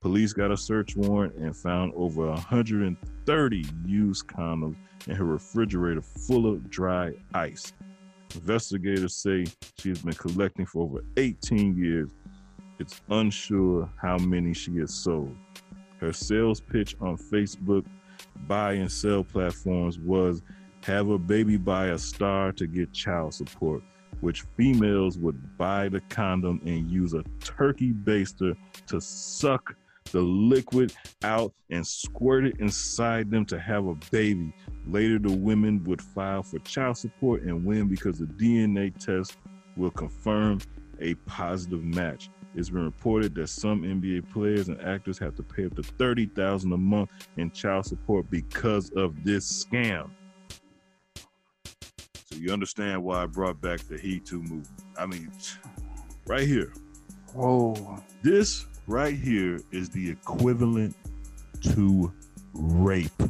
[0.00, 4.76] Police got a search warrant and found over 130 used condoms
[5.06, 7.72] in her refrigerator full of dry ice.
[8.34, 9.44] Investigators say
[9.78, 12.10] she has been collecting for over 18 years.
[12.80, 15.36] It's unsure how many she has sold.
[16.00, 17.84] Her sales pitch on Facebook
[18.46, 20.42] buy and sell platforms was
[20.84, 23.82] have a baby by a star to get child support,
[24.20, 29.74] which females would buy the condom and use a turkey baster to suck
[30.12, 34.52] the liquid out and squirt it inside them to have a baby.
[34.86, 39.36] Later, the women would file for child support and win because the DNA test
[39.76, 40.60] will confirm
[41.00, 42.30] a positive match.
[42.58, 46.26] It's been reported that some NBA players and actors have to pay up to thirty
[46.26, 50.10] thousand a month in child support because of this scam.
[51.14, 54.68] So you understand why I brought back the He Too movement.
[54.98, 55.30] I mean,
[56.26, 56.72] right here,
[57.32, 58.02] Whoa.
[58.22, 60.96] this right here is the equivalent
[61.74, 62.12] to
[62.54, 63.22] rape.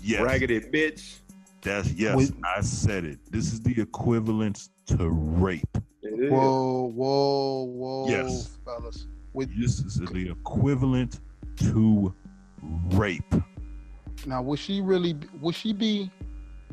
[0.00, 0.22] Yes.
[0.22, 1.16] Raggedy bitch.
[1.60, 2.30] That's yes, Wait.
[2.56, 3.18] I said it.
[3.32, 5.78] This is the equivalent to rape.
[6.02, 8.58] Whoa, whoa, whoa, Yes.
[8.64, 9.06] fellas.
[9.32, 11.20] With This is the equivalent
[11.56, 12.14] to
[12.92, 13.34] rape.
[14.26, 15.16] now, would she really?
[15.40, 16.10] Would she be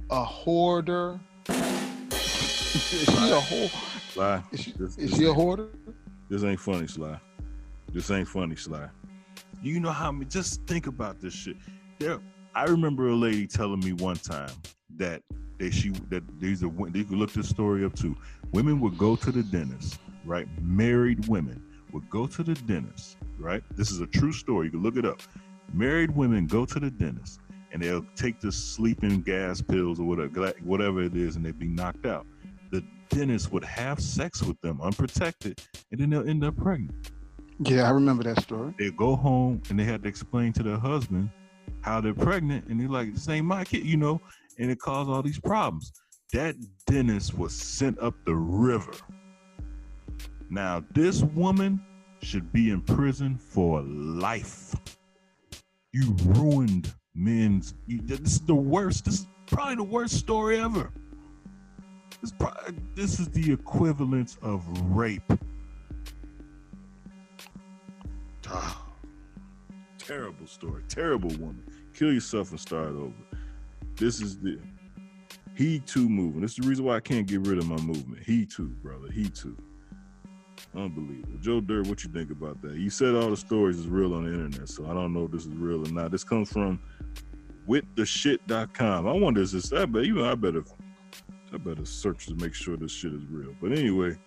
[0.10, 1.20] a hoarder?
[1.50, 3.72] is she a whore?
[4.14, 5.70] Sly, Is she, this, is this she a hoarder?
[6.30, 7.18] this ain't funny, Sly.
[7.94, 8.90] This ain't funny, Sly.
[9.64, 10.26] You know how I many?
[10.26, 11.56] Just think about this shit.
[12.00, 12.20] There,
[12.54, 14.52] I remember a lady telling me one time
[14.98, 15.22] that
[15.58, 18.16] they she that these are you can look this story up too.
[18.52, 20.48] Women would go to the dentist, right?
[20.62, 23.64] Married women would go to the dentist, right?
[23.76, 24.68] This is a true story.
[24.68, 25.22] You can look it up.
[25.74, 27.40] Married women go to the dentist
[27.72, 31.68] and they'll take the sleeping gas pills or whatever, whatever it is, and they'd be
[31.68, 32.26] knocked out.
[32.72, 37.12] The dentist would have sex with them unprotected, and then they'll end up pregnant.
[37.60, 38.74] Yeah, I remember that story.
[38.78, 41.30] They go home and they had to explain to their husband
[41.82, 44.22] how they're pregnant, and they're like, "This ain't my kid," you know,
[44.60, 45.92] and it caused all these problems.
[46.34, 46.56] That
[46.88, 48.94] dentist was sent up the river.
[50.50, 51.82] Now, this woman
[52.22, 54.76] should be in prison for life.
[55.94, 57.74] You ruined men's.
[57.88, 59.06] You, this is the worst.
[59.06, 60.92] This is probably the worst story ever.
[62.22, 62.34] This,
[62.96, 65.32] this is the equivalent of rape.
[68.48, 68.86] Ah,
[69.98, 70.84] terrible story.
[70.88, 71.64] Terrible woman.
[71.94, 73.14] Kill yourself and start over.
[74.02, 74.58] This is the
[75.54, 76.42] he too movement.
[76.42, 78.24] This is the reason why I can't get rid of my movement.
[78.26, 79.12] He too, brother.
[79.12, 79.56] He too.
[80.76, 81.38] Unbelievable.
[81.40, 82.78] Joe Dirt, what you think about that?
[82.78, 85.32] You said all the stories is real on the internet, so I don't know if
[85.32, 86.10] this is real or not.
[86.10, 86.80] This comes from
[87.70, 89.08] withtheshit.com.
[89.08, 90.64] I wonder is this I bet you know I better
[91.54, 93.54] I better search to make sure this shit is real.
[93.62, 94.18] But anyway,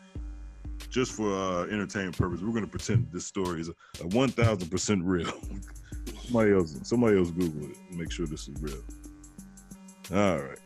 [0.89, 5.03] just for uh entertainment purpose, we're gonna pretend this story is a one thousand percent
[5.03, 5.33] real.
[6.27, 8.81] somebody else somebody else Google it make sure this is real.
[10.13, 10.59] All right.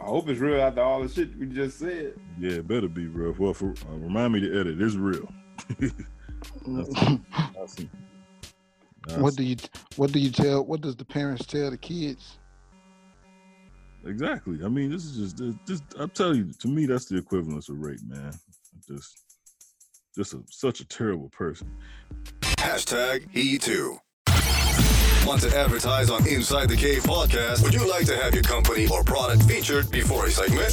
[0.00, 2.14] I hope it's real after all the shit we just said.
[2.38, 3.34] Yeah, it better be real.
[3.38, 4.80] Well, for, uh, remind me to edit.
[4.80, 5.28] It's real.
[7.56, 7.90] Awesome.
[9.16, 9.56] what do you
[9.96, 10.64] What do you tell?
[10.64, 12.38] What does the parents tell the kids?
[14.04, 14.60] Exactly.
[14.64, 15.82] I mean, this is just this, this.
[15.98, 18.32] I'm telling you, to me, that's the equivalence of rape, man.
[18.86, 19.20] Just,
[20.16, 21.70] just a, such a terrible person.
[22.40, 23.98] Hashtag He Too.
[25.28, 27.62] Want to advertise on Inside the Cave podcast?
[27.62, 30.72] Would you like to have your company or product featured before a segment?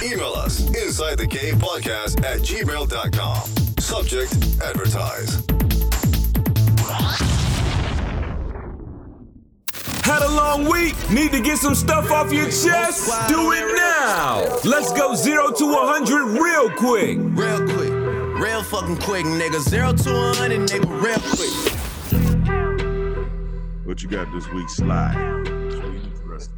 [0.00, 3.42] Email us inside the cave podcast at gmail.com.
[3.80, 4.32] Subject
[4.62, 5.44] advertise.
[10.04, 10.94] Had a long week?
[11.10, 13.10] Need to get some stuff off your chest?
[13.28, 14.60] Do it now!
[14.62, 17.18] Let's go 0 to 100 real quick.
[17.18, 17.92] Real quick.
[18.40, 19.58] Real fucking quick, nigga.
[19.58, 21.02] Zero to 100, nigga.
[21.02, 21.77] Real quick.
[23.88, 25.14] What you got this week, Sly?
[25.70, 26.54] Sweet interesting.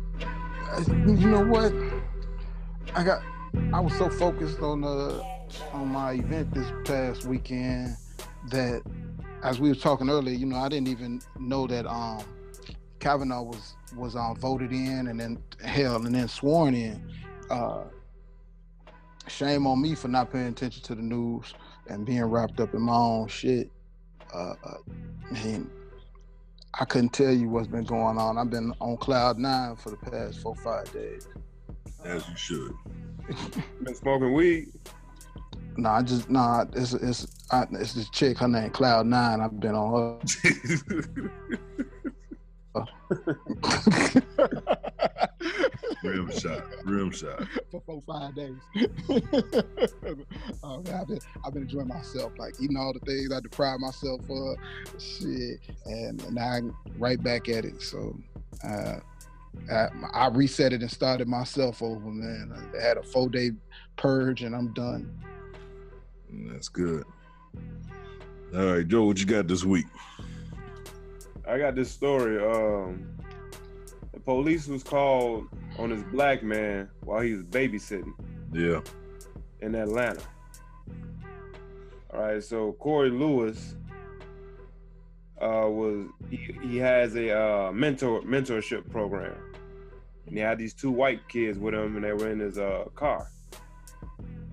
[0.69, 1.73] Uh, You know what?
[2.93, 3.23] I got.
[3.73, 5.23] I was so focused on uh
[5.73, 7.97] on my event this past weekend
[8.49, 8.83] that,
[9.45, 12.25] as we were talking earlier, you know, I didn't even know that um
[12.99, 17.01] Kavanaugh was was um voted in and then held and then sworn in.
[17.49, 17.85] Uh,
[19.29, 21.55] shame on me for not paying attention to the news
[21.87, 23.71] and being wrapped up in my own shit.
[24.35, 24.79] Uh, uh,
[25.31, 25.71] man,
[26.79, 28.39] I couldn't tell you what's been going on.
[28.39, 31.27] I've been on cloud nine for the past four five days.
[32.05, 32.73] As you should.
[33.83, 34.73] Been smoking weed.
[35.77, 36.65] Nah, I just nah.
[36.75, 38.39] It's it's I, it's this chick.
[38.39, 39.41] Her name Cloud Nine.
[39.41, 41.31] I've been on her.
[46.03, 46.65] Rim shot.
[46.85, 47.43] Rim shot.
[47.71, 48.57] for four five days.
[50.63, 53.81] oh, man, I've been I've been enjoying myself, like eating all the things I deprived
[53.81, 54.57] myself of,
[54.99, 57.83] shit, and now I'm right back at it.
[57.83, 58.17] So.
[58.65, 58.97] Uh,
[59.71, 62.55] I, I reset it and started myself over, man.
[62.73, 63.51] I had a four day
[63.97, 65.13] purge and I'm done.
[66.33, 67.05] That's good.
[68.55, 69.87] All right, Joe, what you got this week?
[71.51, 72.39] I got this story.
[72.39, 73.09] Um,
[74.13, 75.47] the police was called
[75.79, 78.13] on this black man while he was babysitting
[78.53, 78.81] Yeah.
[79.61, 80.23] in Atlanta.
[82.15, 83.75] All right, so Corey Lewis
[85.43, 89.35] uh, was he, he has a uh, mentor mentorship program,
[90.27, 92.85] and he had these two white kids with him, and they were in his uh,
[92.95, 93.27] car,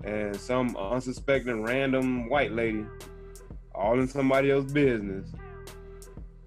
[0.02, 2.84] and some unsuspecting random white lady,
[3.72, 5.30] all in somebody else's business,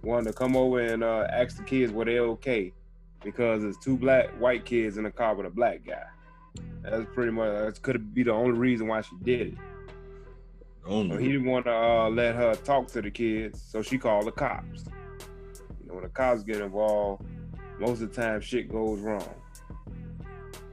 [0.03, 2.73] wanted to come over and uh, ask the kids were they okay,
[3.23, 6.05] because it's two black white kids in a car with a black guy.
[6.81, 9.57] That's pretty much that could be the only reason why she did it.
[10.83, 14.25] So he didn't want to uh, let her talk to the kids, so she called
[14.25, 14.85] the cops.
[14.85, 17.23] You And when the cops get involved,
[17.79, 19.35] most of the time shit goes wrong.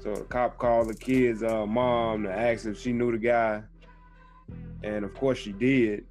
[0.03, 3.63] So the cop called the kid's uh, mom to ask if she knew the guy,
[4.83, 6.07] and of course she did.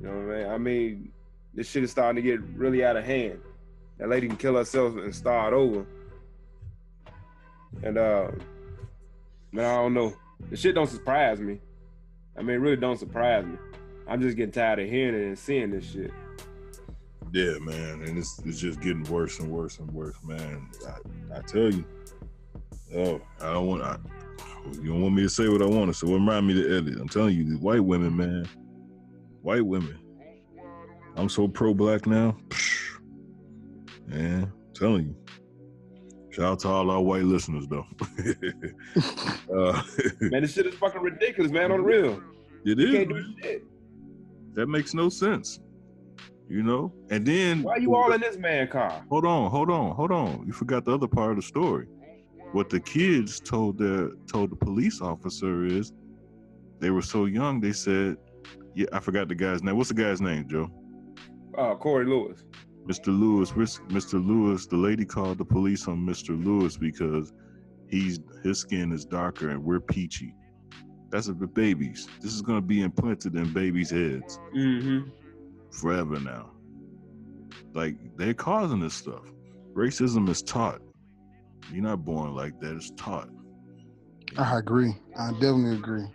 [0.00, 0.46] You know what I mean?
[0.48, 1.12] I mean,
[1.56, 3.40] this shit is starting to get really out of hand.
[3.98, 5.86] That lady can kill herself and start over.
[7.82, 8.30] And uh,
[9.52, 10.14] man, I don't know.
[10.50, 11.58] The shit don't surprise me.
[12.38, 13.56] I mean, really don't surprise me.
[14.06, 16.12] I'm just getting tired of hearing it and seeing this shit.
[17.32, 20.70] Yeah, man, and it's it's just getting worse and worse and worse, man.
[20.86, 21.84] I, I tell you,
[22.94, 23.82] oh, I don't want.
[23.82, 23.96] I,
[24.72, 27.00] you don't want me to say what I want to, so remind me to edit.
[27.00, 28.48] I'm telling you, the white women, man,
[29.42, 29.98] white women.
[31.16, 32.36] I'm so pro black now,
[34.06, 34.44] man.
[34.44, 35.16] I'm telling you.
[36.30, 37.86] Shout out to all our white listeners, though.
[39.56, 39.82] uh,
[40.20, 41.72] man, this shit is fucking ridiculous, man.
[41.72, 42.22] On the real,
[42.66, 42.94] it you is.
[42.94, 43.64] can't do shit.
[44.52, 45.60] That makes no sense.
[46.48, 46.92] You know?
[47.10, 49.02] And then Why are you all in this man car?
[49.08, 50.44] Hold on, hold on, hold on.
[50.46, 51.86] You forgot the other part of the story.
[52.52, 55.92] What the kids told their told the police officer is
[56.80, 58.16] they were so young, they said,
[58.74, 59.76] Yeah, I forgot the guy's name.
[59.76, 60.70] What's the guy's name, Joe?
[61.56, 62.44] Uh Corey Lewis.
[62.86, 63.06] Mr.
[63.08, 64.24] Lewis, Mr.
[64.24, 66.42] Lewis, the lady called the police on Mr.
[66.42, 67.32] Lewis because
[67.88, 70.34] he's his skin is darker and we're peachy.
[71.10, 72.08] That's a the babies.
[72.20, 74.38] This is gonna be implanted in babies' heads.
[74.54, 75.10] Mm-hmm.
[75.72, 76.52] Forever now.
[77.74, 79.24] Like they're causing this stuff.
[79.72, 80.80] Racism is taught.
[81.72, 83.28] You're not born like that, it's taught.
[84.38, 84.94] I agree.
[85.18, 86.06] I definitely agree.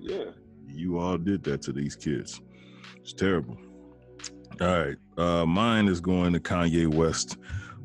[0.00, 0.32] Yeah.
[0.66, 2.40] You all did that to these kids.
[2.96, 3.56] It's terrible.
[4.60, 4.96] All right.
[5.16, 7.36] Uh, mine is going to Kanye West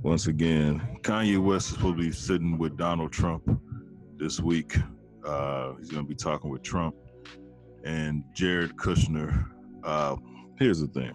[0.02, 0.82] once again.
[1.04, 3.44] Kanye West is supposed to be sitting with Donald Trump
[4.18, 4.76] this week.
[5.24, 6.96] Uh, he's going to be talking with Trump
[7.84, 9.52] and Jared Kushner.
[9.84, 10.16] Uh,
[10.58, 11.14] here's the thing.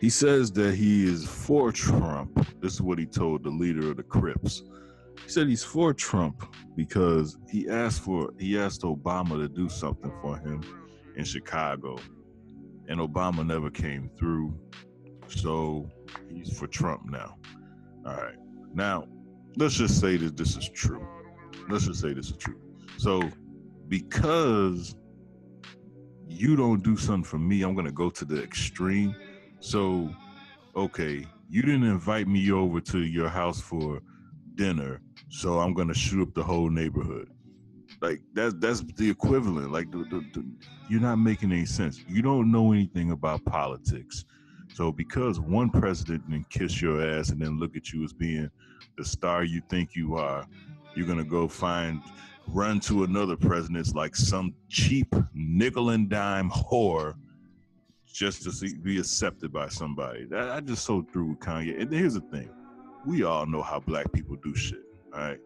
[0.00, 2.46] He says that he is for Trump.
[2.60, 4.62] This is what he told the leader of the Crips.
[5.20, 10.12] He said he's for Trump because he asked for he asked Obama to do something
[10.22, 10.62] for him
[11.16, 11.96] in Chicago
[12.88, 14.58] and Obama never came through.
[15.28, 15.88] So
[16.30, 17.36] he's for Trump now.
[18.06, 18.36] All right.
[18.72, 19.06] Now,
[19.56, 21.06] let's just say that this is true.
[21.68, 22.60] Let's just say this is true.
[22.98, 23.22] So,
[23.88, 24.94] because
[26.26, 29.14] you don't do something for me, I'm going to go to the extreme.
[29.60, 30.10] So,
[30.76, 34.00] okay, you didn't invite me over to your house for
[34.54, 37.28] dinner, so I'm going to shoot up the whole neighborhood.
[38.04, 39.72] Like that's that's the equivalent.
[39.72, 40.44] Like the, the, the,
[40.90, 42.04] you're not making any sense.
[42.06, 44.26] You don't know anything about politics.
[44.74, 48.50] So because one president can kiss your ass and then look at you as being
[48.98, 50.46] the star you think you are,
[50.94, 52.02] you're gonna go find
[52.46, 57.14] run to another president's like some cheap nickel and dime whore
[58.12, 60.26] just to see, be accepted by somebody.
[60.26, 61.80] That I just so through with Kanye.
[61.80, 62.50] And here's the thing:
[63.06, 64.82] we all know how black people do shit.
[65.14, 65.40] All right,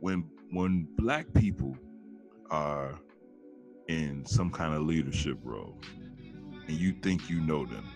[0.00, 1.76] when when black people
[2.50, 2.98] are
[3.88, 5.78] in some kind of leadership role
[6.66, 7.86] and you think you know them,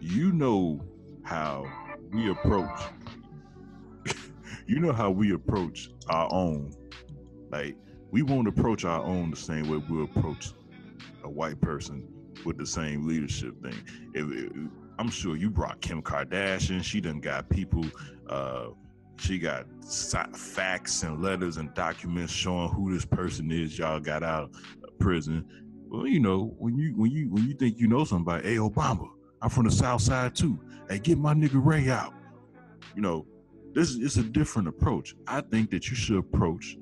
[0.00, 0.80] you know
[1.24, 1.66] how
[2.12, 2.80] we approach
[4.66, 6.72] you know how we approach our own.
[7.50, 7.76] Like
[8.10, 10.52] we won't approach our own the same way we approach
[11.24, 12.08] a white person
[12.44, 13.80] with the same leadership thing.
[14.14, 14.52] If, if,
[14.98, 16.82] I'm sure you brought Kim Kardashian.
[16.82, 17.84] She done got people
[18.28, 18.68] uh,
[19.22, 19.66] she got
[20.36, 23.78] facts and letters and documents showing who this person is.
[23.78, 24.50] Y'all got out
[24.82, 25.46] of prison.
[25.88, 29.08] Well, you know, when you when you when you think you know somebody, hey Obama,
[29.40, 30.58] I'm from the South Side too.
[30.88, 32.12] Hey, get my nigga Ray out.
[32.96, 33.26] You know,
[33.74, 35.14] this is it's a different approach.
[35.28, 36.76] I think that you should approach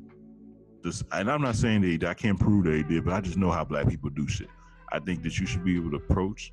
[0.83, 3.37] this, and I'm not saying that I can't prove that they did, but I just
[3.37, 4.49] know how black people do shit.
[4.93, 6.53] I think that you should be able to approach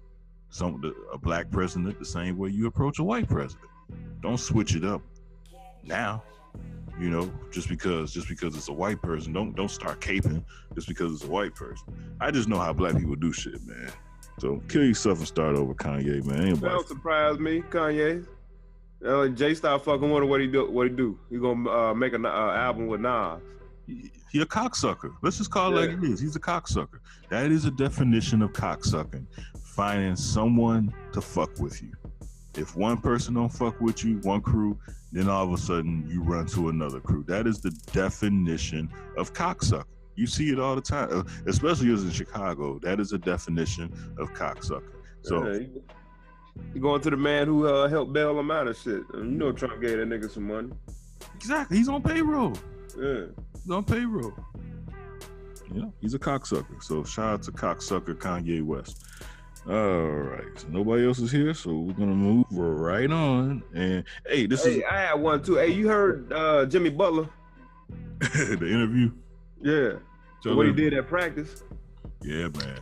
[0.50, 0.82] some
[1.13, 3.69] a black president the same way you approach a white president.
[4.21, 5.02] Don't switch it up
[5.83, 6.23] now.
[6.99, 10.87] You know, just because just because it's a white person, don't don't start caping just
[10.87, 11.93] because it's a white person.
[12.19, 13.91] I just know how black people do shit, man.
[14.39, 16.41] So kill yourself and start over, Kanye, man.
[16.41, 16.59] Anybody.
[16.59, 18.25] That don't surprise me, Kanye.
[19.05, 20.69] Uh, Jay start fucking with what he do.
[20.69, 21.19] What he do?
[21.29, 23.41] He gonna uh, make an uh, album with Nas.
[23.85, 25.13] He, he a cocksucker.
[25.21, 25.93] Let's just call it yeah.
[25.93, 26.19] like it is.
[26.19, 26.99] He's a cocksucker.
[27.29, 29.25] That is a definition of cocksucking.
[29.63, 31.93] Finding someone to fuck with you.
[32.58, 34.77] If one person don't fuck with you, one crew,
[35.12, 37.23] then all of a sudden you run to another crew.
[37.27, 39.85] That is the definition of cocksucker.
[40.15, 42.79] You see it all the time, uh, especially as in Chicago.
[42.79, 44.91] That is a definition of cocksucker.
[45.21, 45.67] So yeah,
[46.73, 49.03] you going to the man who uh, helped bail him out of shit.
[49.13, 50.71] You know Trump gave that nigga some money.
[51.35, 51.77] Exactly.
[51.77, 52.53] He's on payroll.
[52.97, 53.25] Yeah.
[53.63, 54.33] He's on payroll.
[55.73, 56.81] Yeah, he's a cocksucker.
[56.81, 59.03] So shout out to cocksucker Kanye West.
[59.69, 60.45] All right.
[60.55, 63.63] So nobody else is here, so we're gonna move right on.
[63.73, 65.55] And hey, this Hey, is I had one too.
[65.55, 67.27] Hey, you heard uh, Jimmy Butler?
[68.19, 69.11] the interview.
[69.61, 69.93] Yeah.
[70.41, 71.63] Tell what he every- did at practice.
[72.21, 72.79] Yeah, man.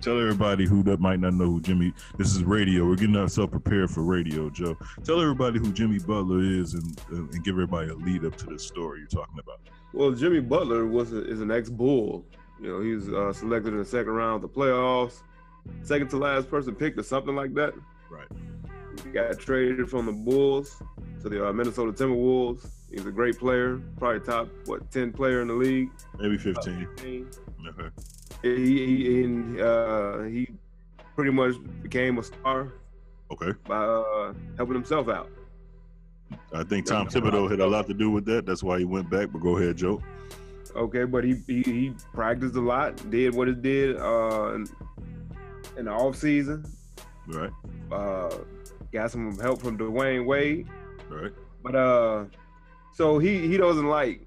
[0.00, 1.92] Tell everybody who that might not know who Jimmy.
[2.16, 2.86] This is radio.
[2.86, 4.76] We're getting ourselves prepared for radio, Joe.
[5.04, 8.66] Tell everybody who Jimmy Butler is, and and give everybody a lead up to this
[8.66, 9.60] story you're talking about.
[9.92, 12.24] Well, Jimmy Butler was a, is an ex-Bull.
[12.62, 15.22] You know, he was uh, selected in the second round of the playoffs,
[15.82, 17.74] second to last person picked or something like that.
[18.08, 18.28] Right.
[19.04, 20.82] He got traded from the Bulls
[21.22, 22.68] to the uh, Minnesota Timberwolves.
[22.90, 25.90] He's a great player, probably top what ten player in the league.
[26.18, 26.88] Maybe 15.
[26.96, 27.30] 15.
[27.68, 27.88] Okay.
[28.42, 30.48] He he, and, uh, he
[31.14, 32.72] pretty much became a star
[33.30, 33.52] Okay.
[33.66, 35.30] by uh, helping himself out.
[36.52, 38.46] I think Tom Thibodeau had a lot to do with that.
[38.46, 39.30] That's why he went back.
[39.32, 40.02] But go ahead, Joe.
[40.74, 44.58] Okay, but he he, he practiced a lot, did what it did uh,
[45.76, 46.64] in, the off season.
[47.26, 47.50] Right.
[47.90, 48.30] Uh,
[48.92, 50.66] got some help from Dwayne Wade,
[51.08, 51.32] right.
[51.62, 52.24] but uh,
[52.92, 54.26] so he he doesn't like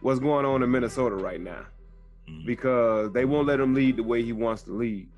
[0.00, 1.64] what's going on in Minnesota right now
[2.28, 2.46] Mhm.
[2.46, 5.08] because they won't let him lead the way he wants to lead.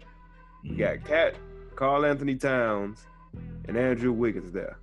[0.63, 0.79] You Mhm.
[0.79, 1.35] got Cat,
[1.77, 3.07] Carl Anthony Towns,
[3.67, 4.79] and Andrew Wiggins there,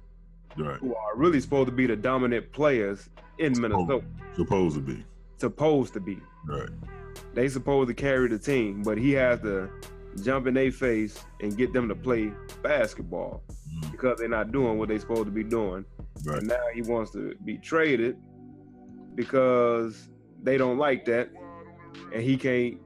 [0.57, 0.79] right.
[0.79, 4.03] who are really supposed to be the dominant players in Minnesota.
[4.35, 5.03] Supposed to be.
[5.37, 6.19] Supposed to be.
[6.47, 6.69] Right.
[7.33, 9.69] they supposed to carry the team, but he has to
[10.23, 12.31] jump in their face and get them to play
[12.63, 13.91] basketball Mhm.
[13.91, 15.85] because they're not doing what they're supposed to be doing.
[16.25, 16.39] Right.
[16.39, 18.15] And now he wants to be traded
[19.15, 20.09] because
[20.43, 21.29] they don't like that,
[22.13, 22.77] and he can't.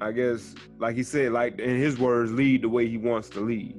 [0.00, 3.40] I guess, like he said, like in his words, lead the way he wants to
[3.40, 3.76] lead.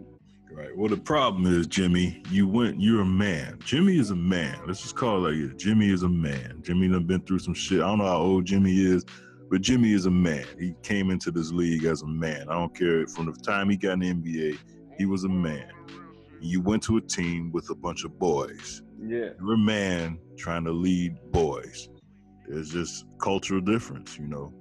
[0.52, 0.76] Right.
[0.76, 3.60] Well, the problem is, Jimmy, you went, you're a man.
[3.64, 4.58] Jimmy is a man.
[4.66, 5.58] Let's just call it like it.
[5.60, 6.58] Jimmy is a man.
[6.64, 7.80] Jimmy done been through some shit.
[7.82, 9.06] I don't know how old Jimmy is,
[9.50, 10.46] but Jimmy is a man.
[10.60, 12.48] He came into this league as a man.
[12.50, 13.08] I don't care.
[13.08, 14.58] From the time he got in the NBA,
[14.98, 15.70] he was a man.
[16.42, 18.82] You went to a team with a bunch of boys.
[19.02, 19.30] Yeah.
[19.40, 21.90] You're a man trying to lead boys.
[22.48, 24.54] There's just cultural difference, you know.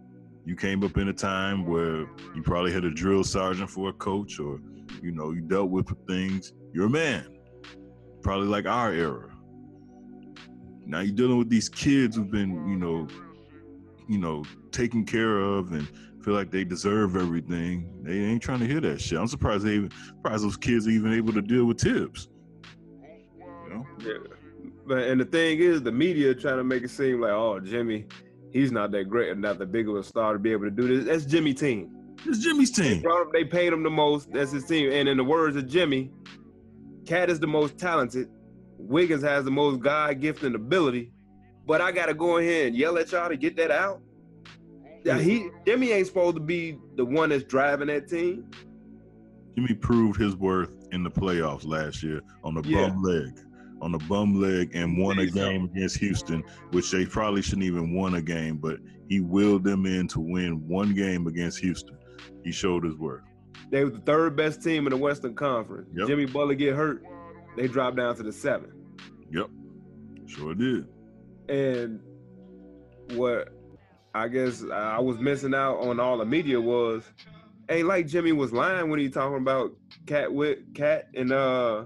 [0.45, 3.93] You came up in a time where you probably had a drill sergeant for a
[3.93, 4.61] coach, or
[5.03, 6.53] you know, you dealt with things.
[6.73, 7.27] You're a man,
[8.23, 9.31] probably like our era.
[10.85, 13.09] Now you're dealing with these kids who've been, you know,
[14.09, 15.89] you know, taken care of and
[16.23, 17.89] feel like they deserve everything.
[18.03, 19.19] They ain't trying to hear that shit.
[19.19, 22.29] I'm surprised they even surprised those kids are even able to deal with tips.
[23.39, 23.87] You know?
[24.01, 24.19] Yeah.
[24.87, 28.07] But and the thing is, the media trying to make it seem like, oh, Jimmy,
[28.53, 30.71] he's not that great and not the big of a star to be able to
[30.71, 31.07] do this.
[31.07, 31.93] That's Jimmy team.
[32.25, 33.03] It's Jimmy's They, team.
[33.03, 34.33] brought him, they paid him the most.
[34.33, 34.91] That's his team.
[34.93, 36.11] And in the words of Jimmy,
[37.05, 38.29] Cat is the most talented.
[38.79, 41.13] Wiggins has the most God gifted ability.
[41.67, 44.01] But I gotta go in here and yell at y'all to get that out.
[45.05, 48.49] Yeah, he Jimmy ain't supposed to be the one that's driving that team.
[49.55, 52.89] Jimmy proved his worth in the playoffs last year on the Yeah.
[52.89, 53.39] bum leg.
[53.83, 55.51] On the bum leg and won a There you go.
[55.51, 59.87] game against Houston, which they probably shouldn't even won a game, but he willed them
[59.87, 61.97] in to win one game against Houston.
[62.43, 63.23] He showed his worth.
[63.71, 65.89] They were the third best team in the Western Conference.
[65.95, 66.09] Yep.
[66.09, 67.05] Jimmy Butler get hurt,
[67.57, 68.73] they drop down to the seventh.
[69.31, 69.47] Yep.
[70.27, 70.87] Sure did.
[71.49, 72.01] And
[73.15, 73.49] what
[74.15, 77.05] I guess I was missing out on all the media was
[77.69, 79.73] ain't like Jimmy was lying when he talking about
[80.07, 81.85] Cat Wick Cat and uh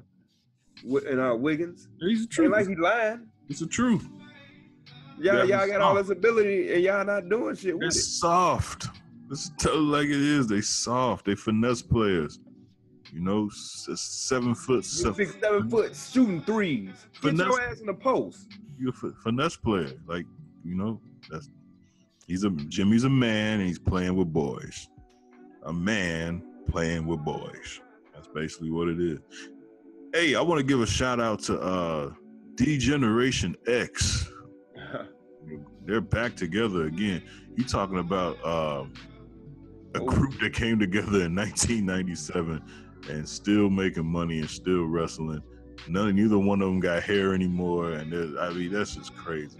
[0.85, 1.89] and uh Wiggins.
[2.01, 2.45] He's the truth.
[2.47, 3.27] Ain't like he lying.
[3.49, 4.07] it's the truth.
[5.19, 7.93] Y'all Yeah, y'all got all this ability and y'all not doing shit with They're it.
[7.95, 8.87] soft.
[9.29, 10.47] Let's tell like it is.
[10.47, 11.27] They soft.
[11.27, 12.39] They finesse players.
[13.13, 17.07] You know, seven foot, seven, six seven foot shooting threes.
[17.21, 18.49] Get Finesse- your ass in the post.
[18.79, 19.93] you're a finesse player.
[20.07, 20.27] Like,
[20.65, 21.01] you know,
[21.31, 21.51] that's
[22.27, 24.89] he's a Jimmy's a man and he's playing with boys.
[25.65, 27.81] A man playing with boys.
[28.15, 29.19] That's basically what it is.
[30.15, 32.13] Hey, I want to give a shout out to uh
[32.55, 34.31] D-Generation X.
[35.87, 37.23] They're back together again.
[37.57, 38.85] You talking about uh,
[39.95, 40.05] a Oh.
[40.07, 42.63] group that came together in 1997
[43.09, 45.43] and still making money and still wrestling.
[45.89, 49.59] None, neither one of them got hair anymore, and I mean that's just crazy.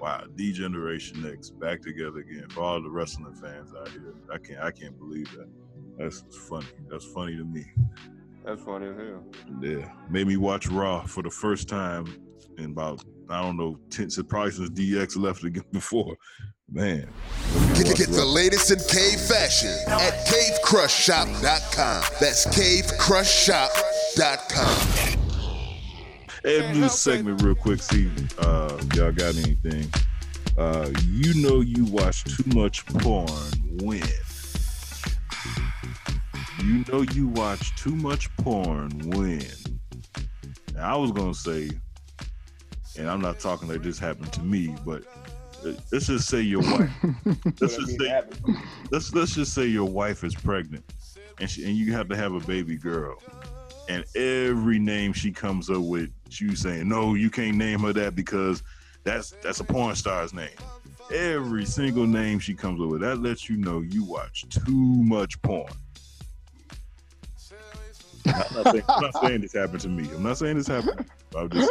[0.00, 4.14] Wow, D Generation X back together again for all the wrestling fans out here.
[4.32, 5.48] I can't, I can't believe that.
[5.98, 6.66] That's funny.
[6.90, 7.64] That's funny to me.
[8.44, 9.24] That's funny as hell.
[9.60, 12.06] Yeah, made me watch Raw for the first time
[12.58, 16.16] in about I don't know, ten, probably since DX left again before.
[16.72, 17.06] Man,
[17.74, 22.04] Get, get, get the latest in cave fashion at cavecrushshop.com.
[22.18, 25.18] That's cavecrushshop.com.
[26.42, 27.82] Hey, do this segment real quick.
[27.82, 29.92] See, uh, y'all got anything?
[30.56, 33.28] Uh, you know you watch too much porn
[33.82, 34.02] when
[36.64, 39.44] You know you watch too much porn when.
[40.74, 41.70] Now, I was gonna say,
[42.98, 45.02] and I'm not talking like this happened to me, but
[45.90, 46.90] let's just say your wife.
[47.60, 48.22] let's just say,
[48.90, 50.84] let's let's just say your wife is pregnant,
[51.38, 53.16] and she, and you have to have a baby girl,
[53.88, 58.14] and every name she comes up with, you saying no, you can't name her that
[58.14, 58.62] because
[59.04, 60.50] that's that's a porn star's name.
[61.12, 64.72] Every single name she comes up with, that lets you know you watch too
[65.04, 65.72] much porn.
[68.24, 70.08] I'm not, saying, I'm not saying this happened to me.
[70.14, 71.04] I'm not saying this happened.
[71.36, 71.70] I'm just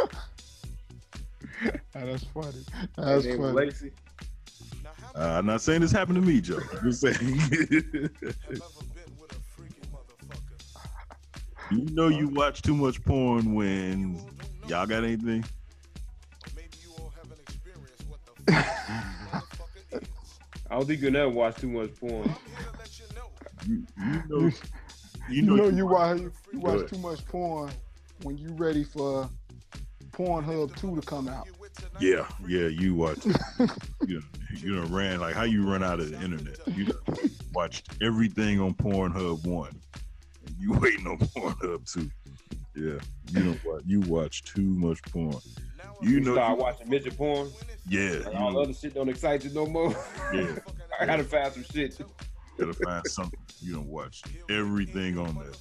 [1.92, 2.64] that's funny.
[2.96, 3.36] That's funny.
[3.36, 3.92] Lacey.
[5.14, 6.60] Uh, I'm not saying this happened to me, Joe.
[6.72, 7.18] I'm just saying.
[11.70, 14.18] you know you watch too much porn when
[14.68, 15.44] y'all got anything?
[18.48, 19.42] I
[20.70, 22.34] don't think you'll never watch too much porn.
[23.68, 24.50] You, you know,
[25.28, 26.20] you know, you, know you watch
[26.52, 27.70] you watch too much porn
[28.22, 29.28] when you ready for
[30.12, 31.48] Pornhub two to come out.
[32.00, 33.24] Yeah, yeah, you watch.
[34.06, 34.22] you
[34.56, 36.58] you know ran like how you run out of the internet.
[36.66, 36.92] You
[37.54, 39.80] watched everything on Pornhub one.
[40.46, 42.10] And you waiting on Pornhub two.
[42.74, 42.98] Yeah,
[43.32, 43.86] you know what?
[43.86, 45.36] You watch too much porn.
[46.00, 47.50] You, know, start you, watching midget porn.
[47.88, 48.62] Yeah, like all know.
[48.62, 49.94] other shit don't excite you no more.
[50.32, 50.56] Yeah,
[51.00, 52.00] I gotta find some shit.
[52.58, 53.38] Gotta find something.
[53.60, 55.52] You don't watch everything on there.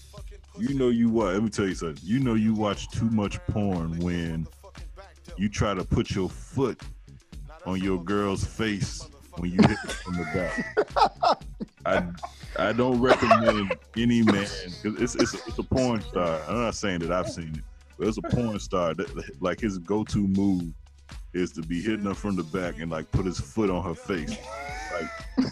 [0.58, 1.34] You know you watch.
[1.34, 2.04] Let me tell you something.
[2.04, 4.48] You know you watch too much porn when
[5.38, 6.82] you try to put your foot
[7.66, 11.44] on your girl's face when you hit it from the back.
[11.86, 12.06] I
[12.58, 14.44] I don't recommend any man.
[14.44, 16.42] It's it's a, it's a porn star.
[16.48, 17.64] I'm not saying that I've seen it,
[17.98, 20.74] but it's a porn star that like his go-to move
[21.34, 23.96] is to be hitting her from the back and like put his foot on her
[23.96, 24.36] face.
[24.94, 25.52] Like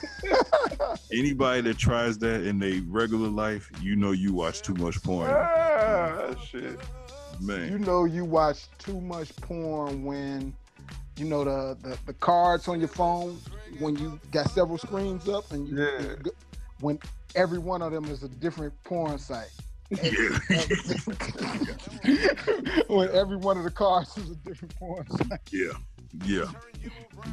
[1.14, 5.30] anybody that tries that in their regular life, you know you watch too much porn.
[5.32, 6.80] Ah, shit.
[7.42, 7.72] Man.
[7.72, 10.54] You know you watch too much porn when
[11.16, 13.38] you know the, the, the cards on your phone
[13.80, 16.00] when you got several screens up and you, yeah.
[16.24, 16.32] you
[16.82, 17.00] when
[17.36, 19.52] every one of them is a different porn site.
[19.90, 19.98] Yeah.
[22.88, 25.08] when every one of the cars is a different porn.
[25.52, 25.72] Yeah.
[26.26, 26.46] Yeah.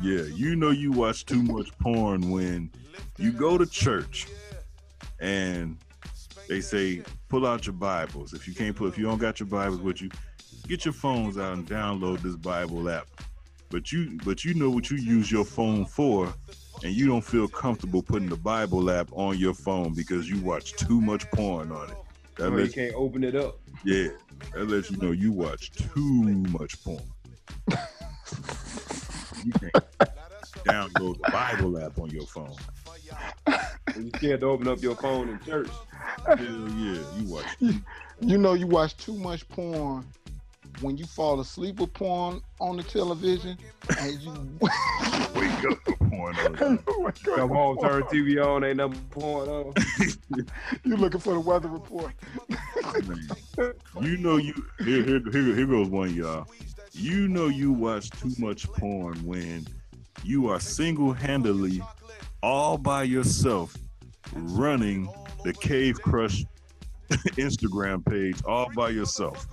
[0.02, 0.22] Yeah.
[0.22, 2.70] You know you watch too much porn when
[3.18, 4.26] you go to church
[5.20, 5.76] and
[6.48, 8.32] they say pull out your Bibles.
[8.32, 10.08] If you can't pull if you don't got your Bibles with you,
[10.66, 13.06] get your phones out and download this Bible app.
[13.68, 16.32] But you but you know what you use your phone for
[16.82, 20.74] and you don't feel comfortable putting the Bible app on your phone because you watch
[20.74, 21.96] too much porn on it.
[22.36, 23.58] That or you can't open it up.
[23.84, 24.08] Yeah.
[24.54, 27.00] That lets you know you watch too much porn.
[29.44, 29.72] you can't
[30.66, 32.54] download the Bible app on your phone.
[33.96, 35.68] you scared to open up your phone in church.
[36.26, 37.46] Hell yeah, you watch.
[38.20, 40.04] You know you watch too much porn
[40.80, 43.56] when you fall asleep with porn on the television
[43.98, 44.32] and you
[45.34, 46.78] wake up with porn on.
[47.36, 49.74] Come home, turn TV on, ain't nothing porn on.
[50.84, 52.12] you looking for the weather report.
[54.00, 56.46] you know you here, here here here goes one y'all.
[56.92, 59.66] You know you watch too much porn when
[60.24, 61.82] you are single-handedly
[62.42, 63.76] all by yourself
[64.34, 65.08] running
[65.44, 66.44] the Cave Crush
[67.10, 69.46] Instagram page all by yourself.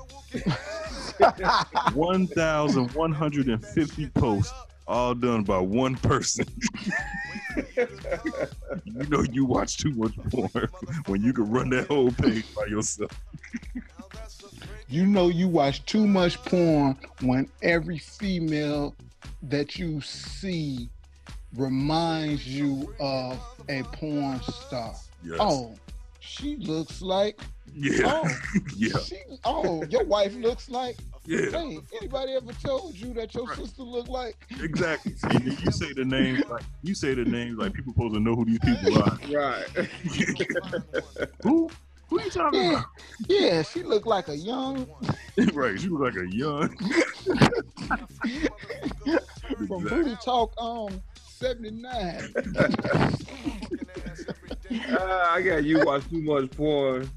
[1.93, 4.53] 1,150 posts,
[4.87, 6.45] all done by one person.
[7.77, 7.87] you
[9.09, 10.67] know you watch too much porn
[11.05, 13.11] when you can run that whole page by yourself.
[14.87, 18.95] You know you watch too much porn when every female
[19.43, 20.89] that you see
[21.55, 24.95] reminds you of a porn star.
[25.23, 25.37] Yes.
[25.39, 25.75] Oh,
[26.19, 27.39] she looks like
[27.75, 28.01] yeah.
[28.05, 28.29] Oh,
[28.77, 28.97] yeah.
[28.99, 30.97] She, oh, your wife looks like.
[31.25, 31.49] Yeah.
[31.51, 33.57] Hey, anybody ever told you that your right.
[33.57, 34.35] sister looked like?
[34.61, 35.13] Exactly.
[35.29, 38.35] And you say the names like you say the names like people supposed to know
[38.35, 39.17] who these people are.
[39.31, 39.65] Right.
[41.43, 41.69] who?
[42.09, 42.69] Who are you talking yeah.
[42.71, 42.85] about?
[43.27, 44.87] Yeah, she looked like a young.
[45.53, 45.79] right.
[45.79, 46.75] She looked like a young.
[49.67, 52.33] From Booty Talk um 79.
[54.89, 57.09] Uh, I got you watch too much porn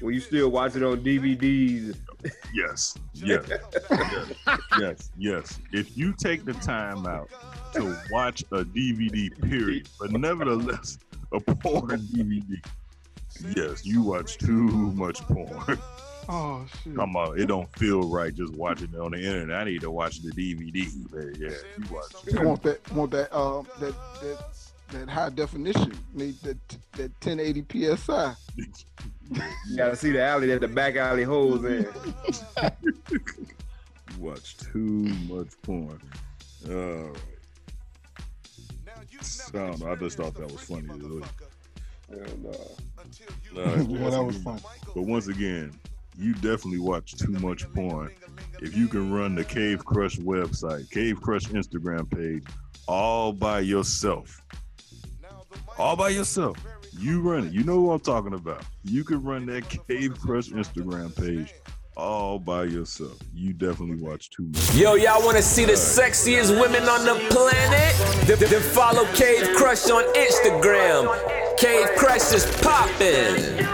[0.00, 1.96] when you still watch it on DVDs.
[2.52, 3.48] Yes, yes,
[3.90, 4.32] yes,
[4.78, 5.58] yes, yes.
[5.72, 7.30] If you take the time out
[7.74, 10.98] to watch a DVD, period, but nevertheless
[11.32, 12.64] a porn DVD,
[13.56, 15.78] yes, you watch too much porn.
[16.28, 16.94] Oh shit!
[16.94, 19.60] Come on, it don't feel right just watching it on the internet.
[19.60, 20.86] I need to watch the DVD.
[21.10, 22.12] But yeah, you watch.
[22.30, 22.92] You want that?
[22.92, 23.34] Want that?
[23.34, 26.58] Um, that that that high definition, need that
[26.92, 28.34] that 1080 psi.
[29.68, 31.86] You gotta see the alley that the back alley holes in.
[34.18, 34.80] Watch too
[35.28, 36.00] much porn.
[36.68, 37.16] All right.
[39.20, 39.90] So, I know.
[39.92, 40.88] I just thought that was funny.
[40.88, 41.22] Really.
[42.10, 42.50] And, uh,
[43.60, 44.60] Uh, Well, that was fun.
[44.94, 45.72] But once again,
[46.16, 48.10] you definitely watch too much porn.
[48.60, 52.44] If you can run the Cave Crush website, Cave Crush Instagram page,
[52.86, 54.42] all by yourself,
[55.78, 56.56] all by yourself,
[56.98, 57.52] you run it.
[57.52, 58.64] You know who I'm talking about.
[58.84, 61.54] You can run that Cave Crush Instagram page
[61.96, 63.18] all by yourself.
[63.34, 64.74] You definitely watch too much.
[64.74, 68.26] Yo, y'all wanna see the sexiest women on the planet?
[68.26, 71.56] Then, then follow Cave Crush on Instagram.
[71.58, 73.66] Cave Crush is popping.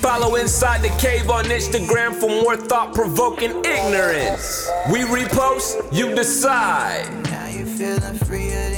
[0.00, 4.70] Follow Inside the Cave on Instagram for more thought provoking ignorance.
[4.92, 7.10] We repost, you decide.
[7.24, 8.73] Now you feeling freer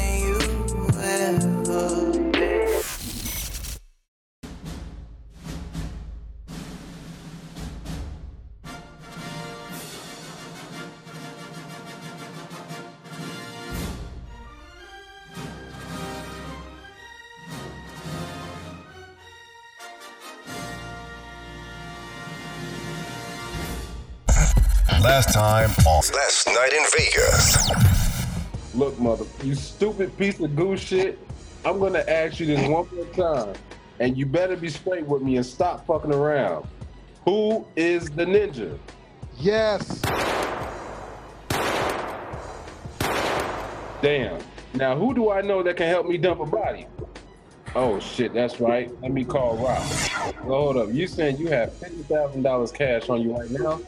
[25.07, 28.75] Last time on Last Night in Vegas.
[28.75, 31.17] look, mother, you stupid piece of goose shit.
[31.65, 33.55] I'm gonna ask you this one more time,
[34.01, 36.67] and you better be straight with me and stop fucking around.
[37.25, 38.77] Who is the ninja?
[39.39, 40.03] Yes.
[44.03, 44.41] Damn.
[44.75, 46.89] Now, who do I know that can help me dump a body?
[47.77, 48.91] Oh shit, that's right.
[49.03, 49.87] Let me call Rob.
[50.45, 50.93] Well, hold up.
[50.93, 53.81] You saying you have fifty thousand dollars cash on you right now?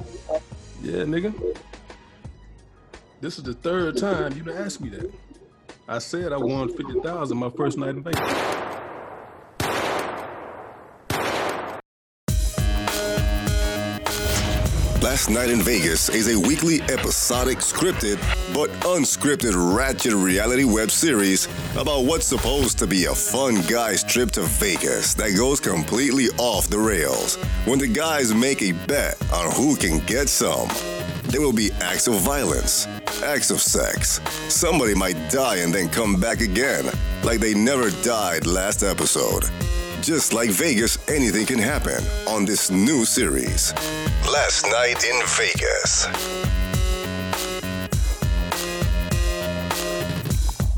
[0.88, 1.34] Yeah, nigga.
[3.20, 5.12] This is the third time you done asked me that.
[5.86, 8.67] I said I won fifty thousand my first night in Vegas.
[15.18, 18.18] Last Night in Vegas is a weekly episodic scripted
[18.54, 24.30] but unscripted ratchet reality web series about what's supposed to be a fun guy's trip
[24.30, 29.50] to Vegas that goes completely off the rails when the guys make a bet on
[29.56, 30.68] who can get some.
[31.24, 32.86] There will be acts of violence,
[33.24, 34.20] acts of sex.
[34.48, 36.84] Somebody might die and then come back again,
[37.24, 39.50] like they never died last episode.
[40.00, 43.74] Just like Vegas, anything can happen on this new series.
[44.32, 46.06] Last Night in Vegas.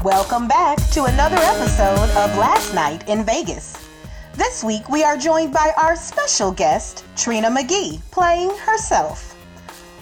[0.03, 3.77] Welcome back to another episode of Last Night in Vegas.
[4.37, 9.35] This week we are joined by our special guest, Trina McGee, playing herself.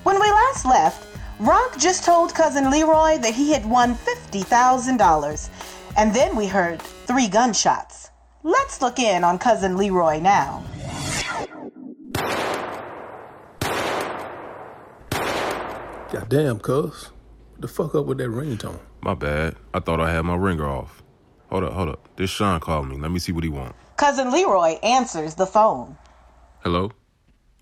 [0.04, 1.04] When we last left,
[1.40, 5.48] Rock just told cousin Leroy that he had won $50,000,
[5.96, 8.07] and then we heard three gunshots.
[8.45, 10.62] Let's look in on cousin Leroy now.
[16.12, 17.11] Goddamn, cuz.
[17.53, 18.78] What the fuck up with that ringtone?
[19.03, 19.57] My bad.
[19.74, 21.03] I thought I had my ringer off.
[21.51, 22.09] Hold up, hold up.
[22.16, 22.97] This Sean called me.
[22.97, 23.74] Let me see what he want.
[23.97, 25.97] Cousin Leroy answers the phone.
[26.62, 26.93] Hello?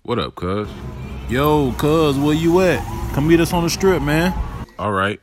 [0.03, 0.69] What up, cuz?
[1.27, 2.85] Yo, cuz, where you at?
[3.13, 4.33] Come meet us on the strip, man.
[4.77, 5.19] All right.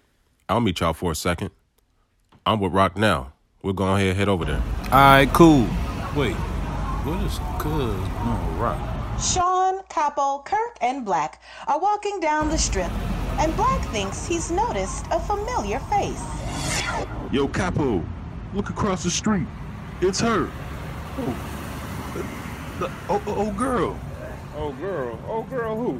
[0.49, 1.51] I'll meet y'all for a second.
[2.45, 3.34] I'm with Rock now.
[3.65, 4.63] We'll go ahead and head over there.
[4.93, 5.67] All right, cool.
[6.15, 6.35] Wait,
[7.07, 7.73] what is cuz?
[7.73, 8.79] No, rock.
[9.19, 12.93] Sean, Capo, Kirk, and Black are walking down the strip,
[13.39, 16.23] and Black thinks he's noticed a familiar face.
[17.33, 18.05] Yo, Capo,
[18.53, 19.47] look across the street.
[20.03, 20.51] It's her.
[21.17, 21.37] Oh,
[22.81, 23.99] the, oh, oh, oh, girl.
[24.59, 25.99] Oh girl, oh girl, who?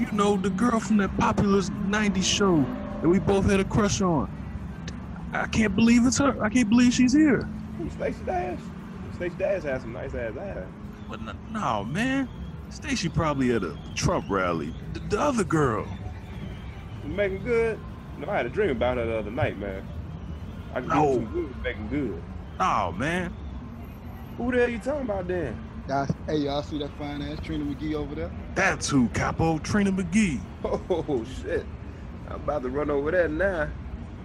[0.00, 2.64] You know, the girl from that popular 90s show
[3.02, 4.39] that we both had a crush on.
[5.32, 6.42] I can't believe it's her.
[6.42, 7.42] I can't believe she's here.
[7.78, 7.88] Who?
[7.90, 8.58] Stacey Dash?
[9.14, 10.66] Stacey Dash has some nice ass ass.
[11.08, 12.28] But no, no man.
[12.70, 14.74] Stacy probably at a Trump rally.
[14.92, 15.86] The, the other girl.
[17.04, 17.80] Making good?
[18.18, 19.86] No, I had a dream about her the other night, man.
[20.74, 21.06] I could No.
[21.06, 22.22] do some good making good.
[22.60, 23.34] Oh, man.
[24.36, 25.58] Who the hell you talking about then?
[25.88, 28.30] Y'all, hey, y'all see that fine ass Trina McGee over there?
[28.54, 29.58] That's who, Capo.
[29.58, 30.40] Trina McGee.
[30.90, 31.64] Oh shit.
[32.28, 33.68] I'm about to run over there now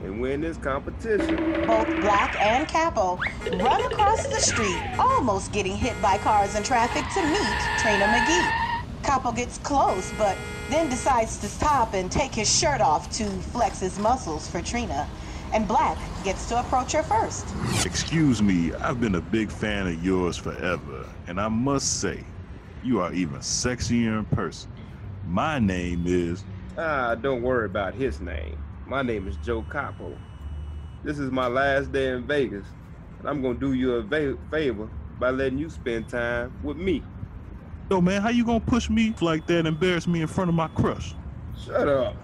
[0.06, 1.36] and win this competition.
[1.66, 3.20] Both Black and Capo
[3.52, 9.04] run across the street, almost getting hit by cars and traffic to meet Trina McGee.
[9.04, 10.38] Capo gets close, but
[10.70, 15.08] then decides to stop and take his shirt off to flex his muscles for Trina.
[15.54, 17.48] And Black gets to approach her first.
[17.86, 22.24] Excuse me, I've been a big fan of yours forever, and I must say,
[22.84, 24.72] you are even sexier in person.
[25.28, 26.44] My name is.
[26.78, 28.58] Ah, don't worry about his name.
[28.86, 30.22] My name is Joe Capo.
[31.04, 32.76] This is my last day in Vegas,
[33.20, 37.08] And I'm gonna do you a va- favor by letting you spend time with me.
[37.92, 40.56] Yo, man, how you gonna push me like that and embarrass me in front of
[40.56, 41.16] my crush?
[41.54, 42.18] Shut up.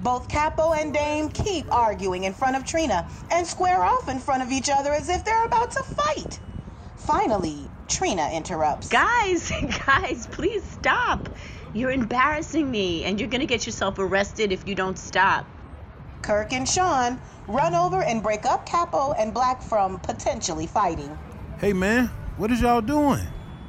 [0.00, 4.42] Both Capo and Dame keep arguing in front of Trina and square off in front
[4.42, 5.84] of each other as if they're about to
[6.16, 6.40] fight.
[6.96, 8.88] Finally, Trina interrupts.
[8.90, 9.52] Guys,
[9.86, 11.28] guys, please stop.
[11.74, 15.57] You're embarrassing me, and you're gonna get yourself arrested if you don't stop.
[16.22, 21.16] Kirk and Sean run over and break up Capo and Black from potentially fighting.
[21.58, 22.06] Hey, man,
[22.36, 23.26] what is y'all doing?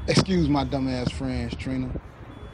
[0.07, 1.89] Excuse my dumbass friends, Trina.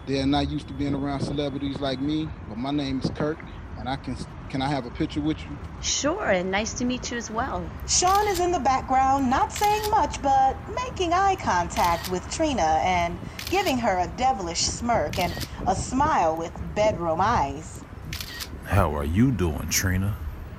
[0.08, 3.40] They're not used to being around celebrities like me, but my name is Kirk,
[3.80, 4.16] and I can
[4.50, 5.58] can I have a picture with you?
[5.82, 7.68] Sure, and nice to meet you as well.
[7.88, 13.18] Sean is in the background, not saying much, but making eye contact with Trina and
[13.50, 15.34] giving her a devilish smirk and
[15.68, 17.85] a smile with bedroom eyes.
[18.66, 20.16] How are you doing, Trina?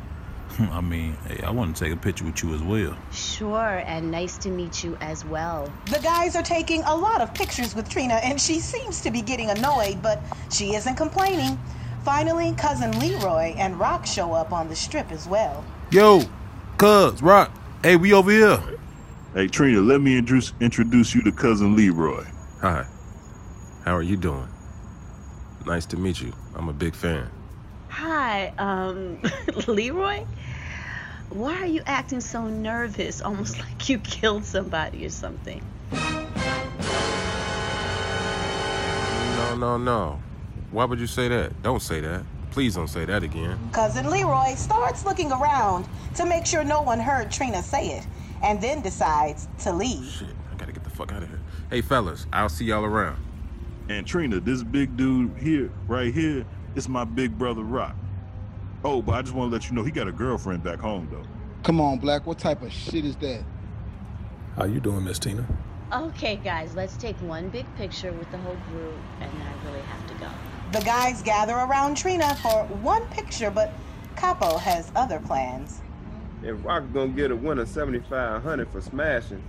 [0.58, 2.96] I mean, hey, I want to take a picture with you as well.
[3.12, 5.72] Sure, and nice to meet you as well.
[5.90, 9.20] The guys are taking a lot of pictures with Trina, and she seems to be
[9.22, 11.58] getting annoyed, but she isn't complaining.
[12.04, 15.64] Finally, cousin Leroy and Rock show up on the strip as well.
[15.90, 16.22] Yo,
[16.78, 17.50] cuz, Rock,
[17.82, 18.62] hey, we over here.
[19.34, 22.24] Hey, Trina, let me introduce introduce you to cousin Leroy.
[22.60, 22.86] Hi.
[23.84, 24.48] How are you doing?
[25.66, 26.32] Nice to meet you.
[26.54, 27.28] I'm a big fan.
[27.98, 29.18] Hi, um,
[29.66, 30.26] Leroy?
[31.30, 35.62] Why are you acting so nervous, almost like you killed somebody or something?
[39.32, 40.20] No, no, no.
[40.72, 41.62] Why would you say that?
[41.62, 42.22] Don't say that.
[42.50, 43.58] Please don't say that again.
[43.72, 48.06] Cousin Leroy starts looking around to make sure no one heard Trina say it,
[48.42, 50.04] and then decides to leave.
[50.04, 51.40] Shit, I gotta get the fuck out of here.
[51.70, 53.24] Hey, fellas, I'll see y'all around.
[53.88, 56.44] And Trina, this big dude here, right here,
[56.76, 57.96] is my big brother Rock.
[58.84, 61.08] Oh, but I just want to let you know he got a girlfriend back home
[61.10, 61.24] though.
[61.62, 62.26] Come on, Black.
[62.26, 63.42] What type of shit is that?
[64.56, 65.46] How you doing, Miss Tina?
[65.92, 70.06] Okay, guys, let's take one big picture with the whole group, and I really have
[70.08, 70.28] to go.
[70.72, 73.72] The guys gather around Trina for one picture, but
[74.16, 75.80] Capo has other plans.
[76.42, 79.42] If Rock gonna get a winner 7500 for smashing,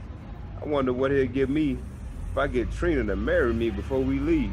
[0.62, 1.78] I wonder what he'll give me
[2.32, 4.52] if I get Trina to marry me before we leave.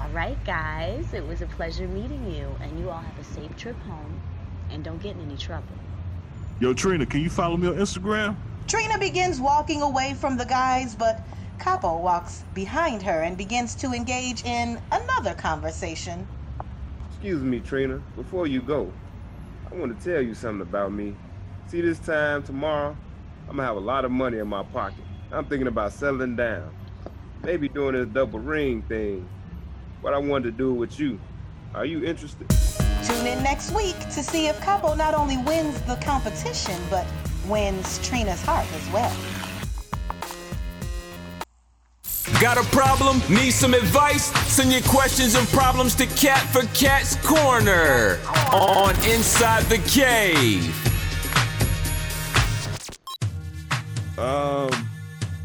[0.00, 3.54] All right, guys, it was a pleasure meeting you, and you all have a safe
[3.58, 4.18] trip home,
[4.70, 5.66] and don't get in any trouble.
[6.58, 8.34] Yo, Trina, can you follow me on Instagram?
[8.66, 11.20] Trina begins walking away from the guys, but
[11.58, 16.26] Capo walks behind her and begins to engage in another conversation.
[17.10, 18.90] Excuse me, Trina, before you go,
[19.70, 21.14] I want to tell you something about me.
[21.66, 22.96] See, this time tomorrow,
[23.50, 25.04] I'm gonna have a lot of money in my pocket.
[25.30, 26.74] I'm thinking about settling down,
[27.42, 29.28] maybe doing this double ring thing.
[30.02, 31.20] But I wanted to do with you.
[31.74, 32.48] Are you interested?
[33.04, 37.06] Tune in next week to see if Capo not only wins the competition, but
[37.46, 39.14] wins Trina's heart as well.
[42.40, 43.20] Got a problem?
[43.28, 44.32] Need some advice?
[44.50, 48.18] Send your questions and problems to Kat for Kat's Corner
[48.52, 50.74] on Inside the Cave.
[54.18, 54.88] Um,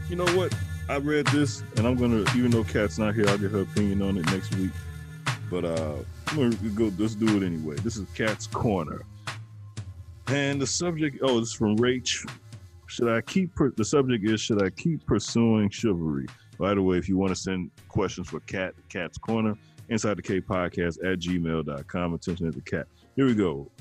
[0.09, 0.53] you know what?
[0.87, 4.03] I read this, and I'm gonna, even though Kat's not here, I'll get her opinion
[4.03, 4.71] on it next week.
[5.49, 5.95] But uh,
[6.27, 6.91] I'm gonna go.
[6.97, 7.75] Let's do it anyway.
[7.77, 9.01] This is Kat's Corner,
[10.27, 11.19] and the subject.
[11.23, 12.29] Oh, this is from Rach.
[12.85, 13.55] Should I keep?
[13.55, 16.27] Per, the subject is: Should I keep pursuing chivalry?
[16.59, 19.57] By the way, if you want to send questions for Kat, Kat's Corner,
[19.89, 22.13] inside the K podcast at gmail.com.
[22.13, 22.85] Attention at the cat.
[23.15, 23.71] Here we go.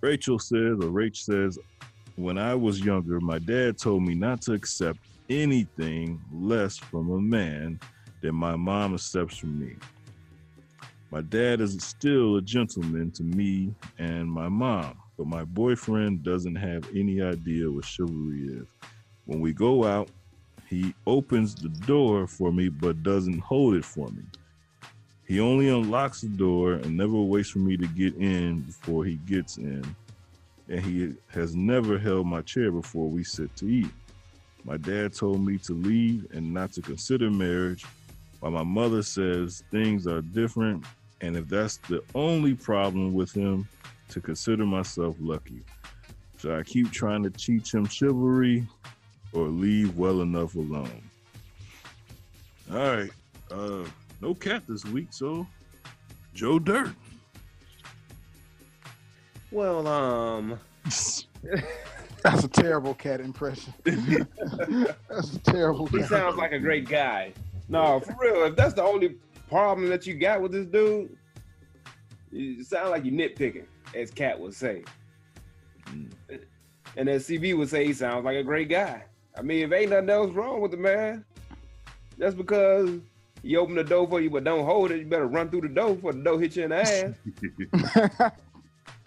[0.00, 1.58] Rachel says, or Rach says,
[2.14, 7.20] when I was younger, my dad told me not to accept anything less from a
[7.20, 7.80] man
[8.22, 9.76] than my mom accepts from me.
[11.10, 16.56] My dad is still a gentleman to me and my mom, but my boyfriend doesn't
[16.56, 18.68] have any idea what chivalry is.
[19.24, 20.10] When we go out,
[20.68, 24.22] he opens the door for me but doesn't hold it for me.
[25.26, 29.16] He only unlocks the door and never waits for me to get in before he
[29.16, 29.84] gets in.
[30.68, 33.90] And he has never held my chair before we sit to eat.
[34.68, 37.86] My dad told me to leave and not to consider marriage,
[38.40, 40.84] while my mother says things are different.
[41.22, 43.66] And if that's the only problem with him,
[44.10, 45.62] to consider myself lucky.
[46.38, 48.66] Should I keep trying to teach him chivalry
[49.32, 51.02] or leave well enough alone?
[52.70, 53.10] All right.
[53.50, 53.84] Uh,
[54.20, 55.46] no cat this week, so
[56.34, 56.92] Joe Dirt.
[59.50, 60.60] Well, um,
[62.30, 63.72] That's a terrible cat impression.
[63.84, 65.86] That's a terrible.
[65.86, 66.08] he cat.
[66.08, 67.32] sounds like a great guy.
[67.70, 68.44] No, for real.
[68.44, 69.16] If that's the only
[69.48, 71.16] problem that you got with this dude,
[72.30, 73.64] you sound like you nitpicking,
[73.94, 74.84] as Kat would say.
[76.96, 79.04] And as CB would say he sounds like a great guy.
[79.36, 81.24] I mean, if ain't nothing else wrong with the man,
[82.18, 83.00] just because
[83.42, 85.68] he opened the door for you but don't hold it, you better run through the
[85.68, 86.76] door before the door hit you in the
[88.20, 88.32] ass.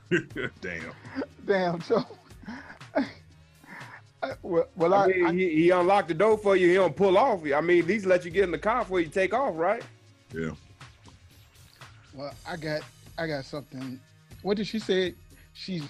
[0.62, 0.92] Damn.
[1.46, 2.06] Damn, Joe.
[4.42, 6.68] well, well, I, I mean, he, he unlocked the door for you.
[6.68, 7.42] He don't pull off.
[7.46, 9.84] I mean, at least let you get in the car before you take off, right?
[10.34, 10.52] Yeah.
[12.14, 12.82] Well, I got
[13.18, 14.00] I got something.
[14.42, 15.14] What did she say?
[15.54, 15.84] She's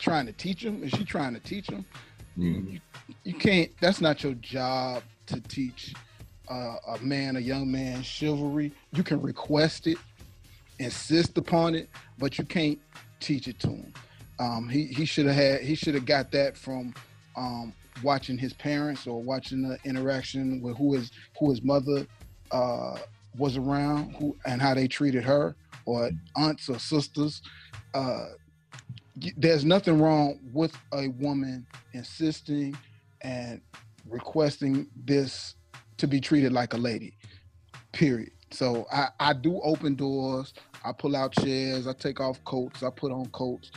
[0.00, 0.82] trying to teach him.
[0.82, 1.84] Is she trying to teach him?
[2.36, 2.80] You,
[3.22, 3.70] you can't.
[3.80, 5.94] That's not your job to teach
[6.48, 8.72] uh, a man, a young man, chivalry.
[8.92, 9.98] You can request it,
[10.78, 11.88] insist upon it,
[12.18, 12.78] but you can't
[13.20, 13.92] teach it to him.
[14.38, 15.60] Um, he he should have had.
[15.62, 16.94] He should have got that from
[17.36, 17.72] um,
[18.02, 22.06] watching his parents or watching the interaction with who his who his mother
[22.50, 22.98] uh,
[23.36, 25.54] was around, who and how they treated her,
[25.86, 27.42] or aunts or sisters.
[27.94, 28.26] Uh,
[29.36, 32.76] there's nothing wrong with a woman insisting
[33.22, 33.60] and
[34.08, 35.54] requesting this
[35.98, 37.16] to be treated like a lady.
[37.92, 38.32] Period.
[38.50, 40.54] So I, I do open doors.
[40.84, 41.86] I pull out chairs.
[41.86, 42.82] I take off coats.
[42.82, 43.70] I put on coats.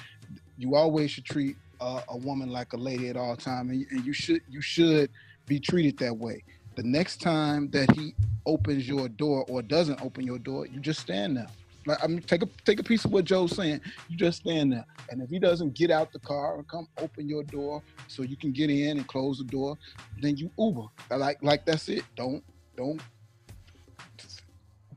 [0.57, 4.05] You always should treat uh, a woman like a lady at all time, and, and
[4.05, 5.09] you should you should
[5.45, 6.43] be treated that way.
[6.75, 8.13] The next time that he
[8.45, 11.47] opens your door or doesn't open your door, you just stand there.
[11.85, 13.81] Like I mean, take a take a piece of what Joe's saying.
[14.09, 17.29] You just stand there, and if he doesn't get out the car or come open
[17.29, 19.77] your door so you can get in and close the door,
[20.21, 20.87] then you Uber.
[21.11, 22.03] Like like that's it.
[22.15, 22.43] Don't
[22.75, 23.01] don't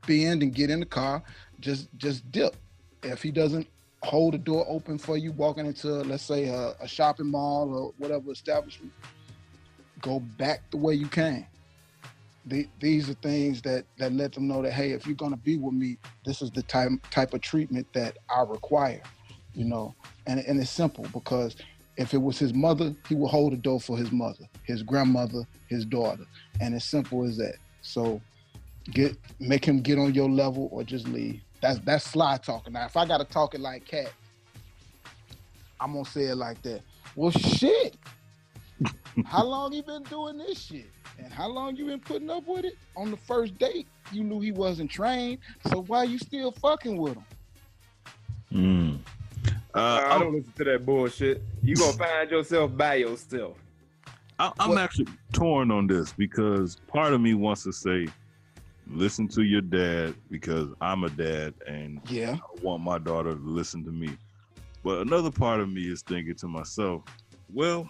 [0.05, 1.23] bend and get in the car.
[1.59, 2.55] Just just dip.
[3.03, 3.67] If he doesn't
[4.03, 7.93] hold the door open for you walking into let's say a, a shopping mall or
[7.97, 8.91] whatever establishment,
[10.01, 11.45] go back the way you came.
[12.47, 15.57] The, these are things that that let them know that hey, if you're gonna be
[15.57, 19.03] with me, this is the type type of treatment that I require,
[19.53, 19.93] you know.
[20.25, 21.55] And and it's simple because
[21.97, 25.45] if it was his mother, he would hold the door for his mother, his grandmother,
[25.67, 26.23] his daughter,
[26.59, 27.57] and it's simple as that.
[27.83, 28.19] So
[28.89, 31.41] get make him get on your level or just leave.
[31.61, 32.73] That's that's sly talking.
[32.73, 34.11] Now, if I gotta talk it like cat,
[35.79, 36.81] I'm gonna say it like that.
[37.15, 37.95] Well, shit.
[39.25, 40.89] how long you been doing this shit?
[41.19, 42.73] And how long you been putting up with it?
[42.95, 47.13] On the first date, you knew he wasn't trained, so why you still fucking with
[47.13, 47.25] him?
[48.51, 48.99] Mm.
[49.73, 51.43] Uh, I don't listen to that bullshit.
[51.63, 53.57] You gonna find yourself by yourself.
[54.39, 58.07] I, I'm actually torn on this because part of me wants to say,
[58.93, 62.35] listen to your dad because I'm a dad and yeah.
[62.35, 64.09] I want my daughter to listen to me.
[64.83, 67.03] But another part of me is thinking to myself,
[67.53, 67.89] well,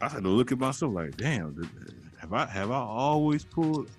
[0.00, 1.70] I had to look at myself like, damn,
[2.18, 3.90] have I have I always pulled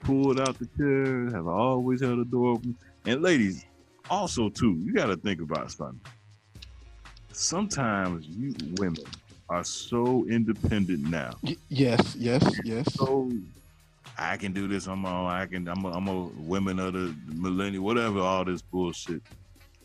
[0.00, 1.30] pulled out the chair?
[1.36, 2.76] Have I always held the door open?
[3.04, 3.64] And ladies,
[4.10, 6.00] also too, you got to think about something.
[7.32, 9.04] Sometimes you women
[9.48, 11.30] are so independent now.
[11.68, 12.92] Yes, yes, yes.
[12.94, 13.30] So
[14.18, 15.26] I can do this on my own.
[15.26, 15.68] I can.
[15.68, 18.18] I'm a, I'm a women of the millennium, whatever.
[18.20, 19.22] All this bullshit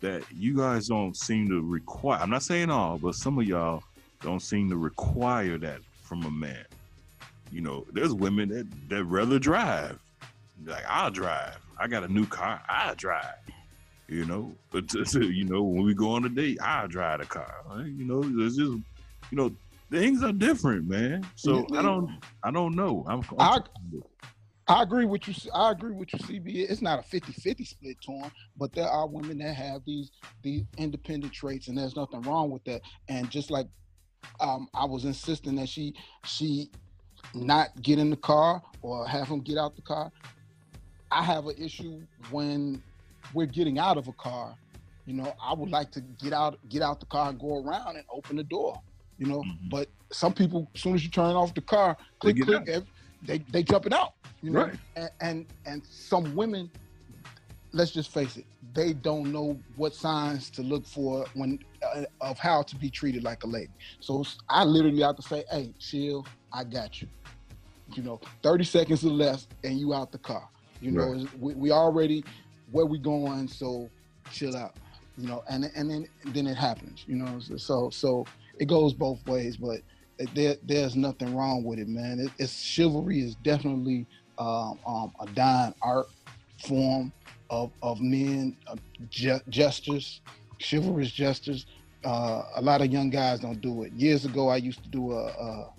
[0.01, 2.19] that you guys don't seem to require.
[2.19, 3.83] I'm not saying all, but some of y'all
[4.21, 6.65] don't seem to require that from a man.
[7.51, 9.99] You know, there's women that that rather drive.
[10.65, 11.57] Like I'll drive.
[11.79, 12.61] I got a new car.
[12.67, 13.35] I drive.
[14.07, 17.63] You know, but you know when we go on a date, I drive the car.
[17.85, 19.51] You know, it's just you know
[19.93, 21.25] things are different, man.
[21.35, 22.09] So I don't
[22.43, 23.05] I don't know.
[23.07, 23.59] I'm, I,
[24.67, 25.35] I agree with you.
[25.53, 26.69] I agree with you, CB.
[26.69, 31.31] It's not a 50-50 split torn, but there are women that have these these independent
[31.31, 32.81] traits, and there's nothing wrong with that.
[33.07, 33.67] And just like
[34.39, 35.93] um, I was insisting that she
[36.25, 36.71] she
[37.35, 40.11] not get in the car or have him get out the car.
[41.11, 42.81] I have an issue when
[43.33, 44.55] we're getting out of a car.
[45.05, 47.97] You know, I would like to get out get out the car and go around
[47.97, 48.81] and open the door.
[49.17, 52.45] You know, but some people, as soon as you turn off the car, click get
[52.45, 52.69] click, out.
[52.69, 52.87] ev-
[53.21, 54.13] they they jumping out.
[54.41, 54.75] You know, Right.
[54.95, 56.71] and, and and some women,
[57.73, 61.59] let's just face it, they don't know what signs to look for when
[61.95, 63.71] uh, of how to be treated like a lady.
[64.01, 67.07] So I literally have to say, "Hey, chill, I got you."
[67.95, 70.49] You know, thirty seconds or less, and you out the car.
[70.81, 71.39] You know, Right.
[71.39, 72.23] we, we already
[72.71, 73.89] where we going, so
[74.31, 74.75] chill out.
[75.17, 77.03] You know, and and then then it happens.
[77.07, 78.25] You know, so so
[78.59, 79.81] it goes both ways, but
[80.33, 82.19] there there's nothing wrong with it, man.
[82.19, 84.05] It, it's chivalry is definitely
[84.37, 86.07] um, um, a dying art
[86.67, 87.11] form
[87.49, 88.75] of of men uh,
[89.09, 90.21] ge- gestures,
[90.59, 91.65] chivalrous gestures.
[92.05, 93.93] Uh, a lot of young guys don't do it.
[93.93, 95.73] Years ago, I used to do a a,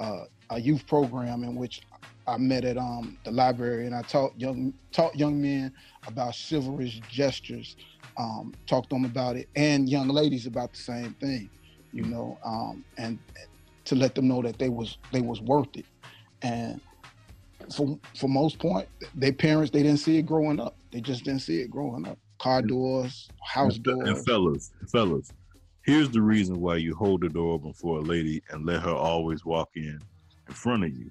[0.00, 1.82] a, a youth program in which
[2.26, 5.72] I met at um, the library, and I taught young taught young men
[6.06, 7.76] about chivalrous gestures.
[8.18, 11.48] Um, talked to them about it, and young ladies about the same thing.
[11.92, 13.18] You know, um, and
[13.84, 15.86] to let them know that they was they was worth it.
[16.42, 16.80] And
[17.74, 20.76] for for most point, their parents they didn't see it growing up.
[20.92, 22.18] They just didn't see it growing up.
[22.38, 24.08] Car doors, house and, doors.
[24.08, 25.32] And fellas, fellas,
[25.82, 28.94] here's the reason why you hold the door open for a lady and let her
[28.94, 30.00] always walk in
[30.46, 31.10] in front of you.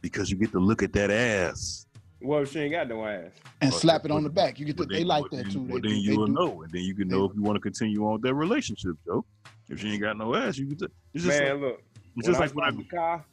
[0.00, 1.86] Because you get to look at that ass.
[2.22, 3.30] Well, she ain't got no ass.
[3.60, 4.58] and slap it on the back.
[4.58, 5.60] You get to, But they then- like but that too.
[5.60, 7.56] But They, then they you will know, and then you can know if you want
[7.56, 9.24] to continue on with that relationship, Joe.
[9.68, 10.76] If she ain't got no ass, you can.
[10.78, 11.82] T- it's just Man, like, look.
[12.16, 13.24] It's when just I like when I stop the car,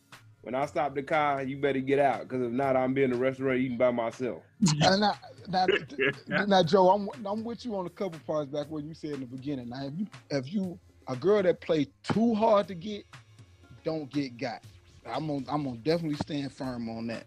[0.41, 3.17] when I stop the car, you better get out, because if not, I'm being in
[3.17, 4.41] the restaurant eating by myself.
[4.81, 5.15] And now,
[5.47, 5.65] now,
[6.45, 9.19] now, Joe, I'm I'm with you on a couple parts back what you said in
[9.21, 9.69] the beginning.
[9.69, 13.03] Now, if you if you a girl that plays too hard to get,
[13.83, 14.63] don't get got.
[15.05, 17.25] I'm gonna I'm gonna definitely stand firm on that.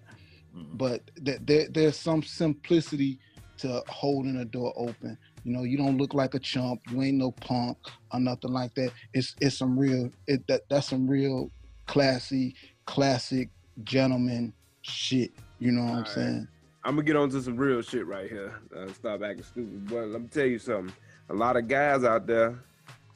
[0.54, 3.18] But th- there there's some simplicity
[3.58, 5.16] to holding a door open.
[5.44, 6.80] You know, you don't look like a chump.
[6.90, 7.78] You ain't no punk
[8.12, 8.92] or nothing like that.
[9.14, 11.50] It's it's some real it that that's some real
[11.86, 12.54] classy,
[12.86, 13.48] classic
[13.84, 15.32] gentleman shit.
[15.58, 16.48] You know what I'm saying?
[16.84, 18.60] I'm gonna get on to some real shit right here.
[18.76, 19.88] Uh, stop acting stupid.
[19.88, 20.94] But let me tell you something.
[21.28, 22.58] A lot of guys out there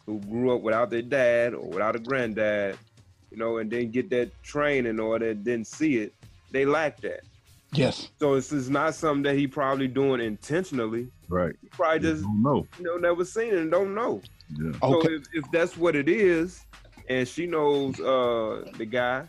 [0.06, 2.78] who grew up without their dad or without a granddad,
[3.30, 6.12] you know, and didn't get that training or that didn't see it,
[6.56, 7.20] they lack that.
[7.72, 8.08] Yes.
[8.18, 11.08] So this is not something that he probably doing intentionally.
[11.28, 11.54] right.
[11.60, 12.66] He probably just No.
[12.78, 14.22] you know never seen it and don't know.
[14.58, 14.72] Yeah.
[14.80, 16.64] So if, if that's what it is,
[17.08, 19.26] and she knows uh the guy,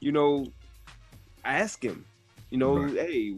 [0.00, 0.46] you know,
[1.44, 2.04] ask him.
[2.50, 3.34] You know, hey,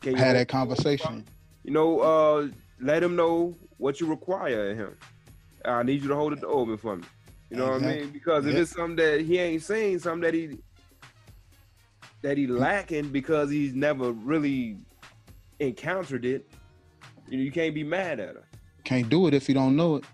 [0.00, 1.24] can you Had that conversation.
[1.64, 2.48] You know, uh,
[2.80, 4.96] let him know what you require of him.
[5.64, 7.04] I need you to hold the door open for me.
[7.50, 8.10] You know what I mean?
[8.10, 8.60] Because if Yeah.
[8.62, 10.58] it's something that he ain't seen, something that he
[12.24, 14.78] that he lacking because he's never really
[15.58, 16.50] encountered it,
[17.28, 18.48] you, know, you can't be mad at her.
[18.82, 20.04] Can't do it if you don't know it.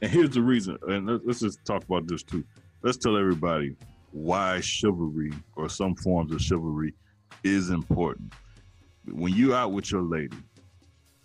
[0.00, 0.78] And here's the reason.
[0.88, 2.42] And let- let's just talk about this too.
[2.82, 3.76] Let's tell everybody
[4.12, 6.94] why chivalry or some forms of chivalry
[7.44, 8.32] is important.
[9.04, 10.38] When you out with your lady,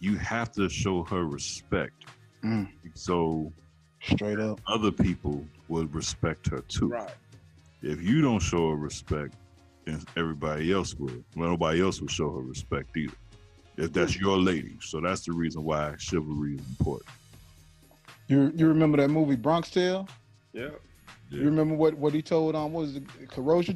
[0.02, 2.04] you have to show her respect.
[2.44, 2.70] Mm.
[2.96, 3.54] So
[4.02, 6.90] straight up, other people would respect her too.
[6.90, 7.16] Right.
[7.82, 9.36] If you don't show her respect,
[9.88, 11.24] then everybody else will.
[11.36, 13.14] Well, nobody else will show her respect either.
[13.78, 14.78] If that's your lady.
[14.82, 17.10] So that's the reason why chivalry is important.
[18.28, 20.08] You you remember that movie Bronx Tale?
[20.54, 20.70] Yeah.
[21.30, 23.76] You remember what what he told on what was it Corrosion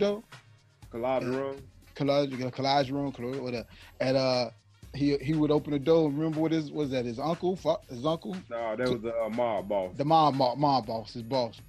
[0.91, 1.57] Collage room.
[1.95, 3.68] Collage collage room collage, whatever.
[3.99, 4.49] And uh
[4.93, 6.09] he he would open the door.
[6.09, 7.55] Remember what his was that his uncle
[7.89, 9.95] his uncle No, that was the uh, mob boss.
[9.95, 11.62] the mom mom, mom boss his boss.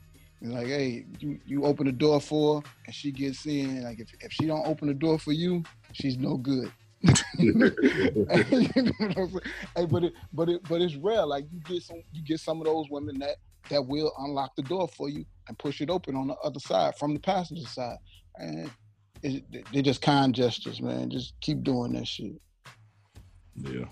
[0.45, 3.85] Like, hey, you you open the door for her, and she gets in.
[3.85, 5.63] Like if, if she don't open the door for you,
[5.93, 6.71] she's no good.
[9.75, 11.27] Hey, but it but it but it's rare.
[11.27, 13.37] Like you get some you get some of those women that
[13.71, 16.97] that will unlock the door for you and push it open on the other side
[16.97, 17.99] from the passenger side.
[18.37, 18.71] And
[19.23, 21.11] it, they're just kind gestures, man.
[21.11, 22.41] Just keep doing that shit.
[23.57, 23.85] Yeah.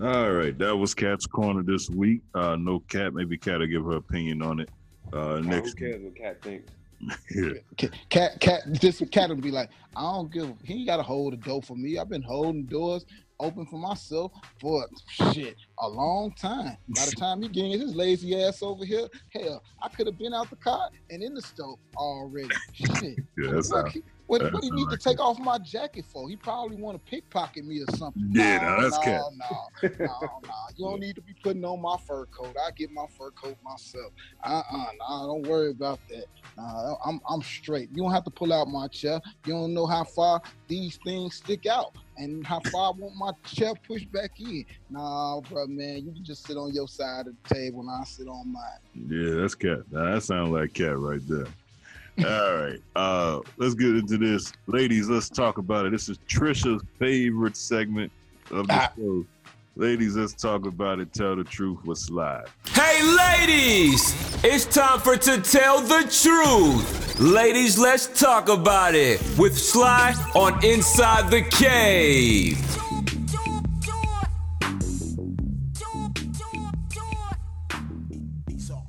[0.00, 2.22] All right, that was Kat's Corner this week.
[2.32, 4.70] Uh, no Kat, maybe Kat will give her opinion on it.
[5.12, 6.70] Uh, Who next, cares what Kat thinks?
[7.34, 7.88] yeah.
[8.10, 10.52] Kat, Kat, this cat will be like, I don't give.
[10.64, 11.98] He ain't got to hold the door for me.
[11.98, 13.06] I've been holding doors
[13.40, 16.76] open for myself for shit a long time.
[16.88, 20.34] By the time he getting his lazy ass over here, hell, I could have been
[20.34, 22.48] out the car and in the stove already.
[22.72, 23.18] Shit.
[23.38, 26.28] Yeah, that's how- he- what, what he sound need to take off my jacket for?
[26.28, 28.30] He probably want to pickpocket me or something.
[28.30, 29.20] Yeah, now that's no, Kat.
[29.32, 30.54] no, no, no.
[30.76, 32.54] You don't need to be putting on my fur coat.
[32.64, 34.12] I get my fur coat myself.
[34.44, 36.26] Uh-uh, nah, don't worry about that.
[36.56, 37.88] Nah, I'm I'm straight.
[37.90, 39.20] You don't have to pull out my chair.
[39.46, 43.32] You don't know how far these things stick out and how far I want my
[43.44, 44.64] chair pushed back in.
[44.90, 48.04] Nah, bro, man, you can just sit on your side of the table and I
[48.04, 49.08] sit on mine.
[49.08, 49.90] Yeah, that's Kat.
[49.90, 51.46] Now, that sounds like Kat right there.
[52.24, 55.08] All right, uh, let's get into this, ladies.
[55.08, 55.92] Let's talk about it.
[55.92, 58.10] This is Trisha's favorite segment
[58.50, 59.24] of the show.
[59.76, 61.12] Ladies, let's talk about it.
[61.12, 62.42] Tell the truth with Sly.
[62.70, 64.12] Hey, ladies!
[64.42, 67.20] It's time for To Tell the Truth.
[67.20, 72.58] Ladies, let's talk about it with Sly on Inside the Cave.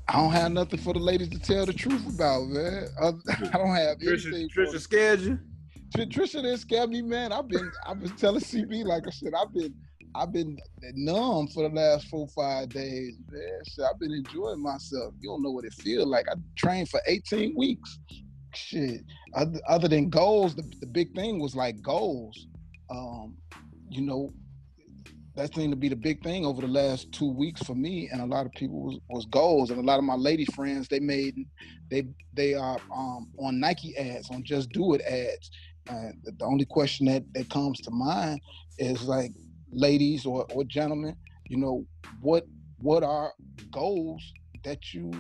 [0.10, 2.88] I don't have nothing for the ladies to tell the truth about, man.
[3.02, 3.08] I,
[3.54, 4.50] I don't have Trisha, anything.
[4.50, 5.40] for Trisha scared you?
[5.96, 7.32] Tr- Trisha didn't scare me, man.
[7.32, 9.74] I've been I've been telling CB like I said, I've been
[10.16, 10.58] I've been
[10.96, 13.60] numb for the last four five days, man.
[13.68, 15.14] Shit, I've been enjoying myself.
[15.20, 16.26] You don't know what it feels like.
[16.28, 18.00] I trained for 18 weeks.
[18.56, 19.02] Shit.
[19.36, 22.48] Other, other than goals, the, the big thing was like goals.
[22.90, 23.38] Um,
[23.92, 24.34] you know,
[25.40, 28.20] that seemed to be the big thing over the last two weeks for me and
[28.20, 31.00] a lot of people was, was goals and a lot of my lady friends they
[31.00, 31.48] made
[31.90, 35.50] they they are um, on Nike ads on Just Do It ads.
[35.90, 38.42] And the only question that that comes to mind
[38.78, 39.32] is like,
[39.72, 41.16] ladies or, or gentlemen,
[41.48, 41.86] you know,
[42.22, 42.46] what
[42.78, 43.34] what are
[43.72, 44.34] goals
[44.64, 45.12] that you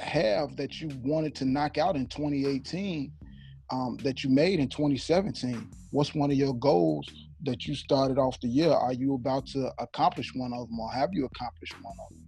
[0.00, 3.12] have that you wanted to knock out in 2018
[3.70, 5.70] um, that you made in 2017?
[5.90, 7.06] What's one of your goals
[7.44, 8.70] that you started off the year?
[8.70, 12.22] Are you about to accomplish one of them, or have you accomplished one of them?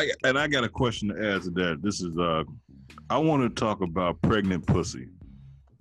[0.00, 1.80] I, and I got a question to add to that.
[1.82, 2.44] This is uh,
[3.10, 5.08] I want to talk about pregnant pussy,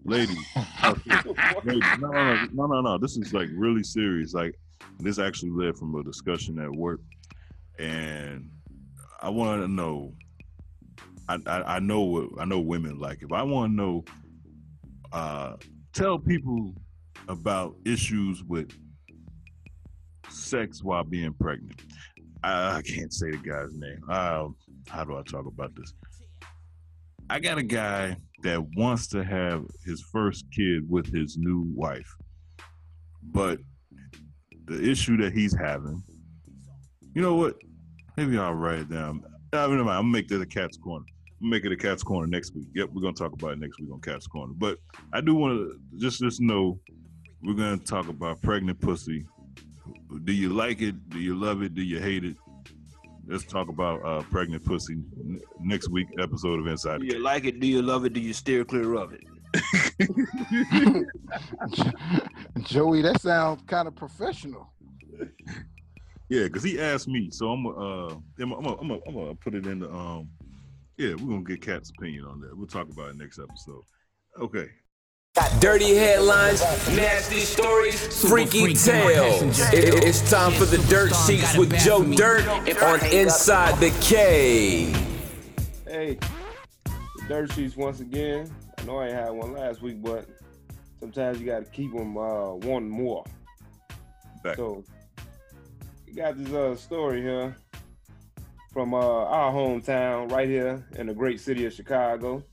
[0.03, 0.37] ladies.
[1.63, 2.97] ladies no, no, no, no, no, no.
[2.97, 4.33] This is like really serious.
[4.33, 4.55] Like
[4.99, 7.01] this actually led from a discussion at work,
[7.79, 8.49] and
[9.21, 10.13] I want to know.
[11.29, 13.21] I, I, I know what I know women like.
[13.21, 14.05] If I want to know,
[15.11, 15.53] uh,
[15.93, 16.73] tell people
[17.27, 18.71] about issues with
[20.29, 21.81] sex while being pregnant.
[22.43, 24.01] I, I can't say the guy's name.
[24.09, 24.49] Uh,
[24.87, 25.93] how do I talk about this?
[27.29, 32.09] I got a guy that wants to have his first kid with his new wife,
[33.21, 33.59] but
[34.65, 36.01] the issue that he's having,
[37.13, 37.55] you know what?
[38.15, 39.23] Maybe I'll write it down.
[39.53, 41.05] I'm gonna make this a Kat's corner.
[41.41, 42.67] I'm make it a Kat's corner next week.
[42.73, 44.53] Yep, we're gonna talk about it next week on Kat's Corner.
[44.55, 44.77] But
[45.13, 46.79] I do want to just just know
[47.43, 49.25] we're gonna talk about pregnant pussy.
[50.23, 51.09] Do you like it?
[51.09, 51.73] Do you love it?
[51.75, 52.35] Do you hate it?
[53.27, 57.01] Let's talk about uh, pregnant pussy n- next week episode of Inside.
[57.01, 57.59] Do you like it?
[57.59, 58.13] Do you love it?
[58.13, 59.21] Do you steer clear of it?
[62.63, 64.71] Joey, that sounds kind of professional.
[66.29, 69.65] Yeah, because he asked me, so I'm uh, I'm I'm I'm I'm gonna put it
[69.65, 70.29] in the um,
[70.97, 72.57] yeah, we're gonna get Kat's opinion on that.
[72.57, 73.83] We'll talk about it next episode.
[74.39, 74.67] Okay.
[75.59, 76.61] Dirty headlines,
[76.95, 79.59] nasty stories, freaky tales.
[79.71, 82.47] It- It's time for the dirt sheets with Joe Dirt
[82.81, 84.95] on Inside the Cave.
[85.85, 86.17] Hey,
[86.85, 88.49] the dirt sheets once again.
[88.79, 90.25] I know I ain't had one last week, but
[90.99, 93.23] sometimes you got to keep them uh, wanting more.
[94.55, 94.83] So,
[96.07, 97.55] we got this uh, story here
[98.73, 102.43] from uh, our hometown right here in the great city of Chicago.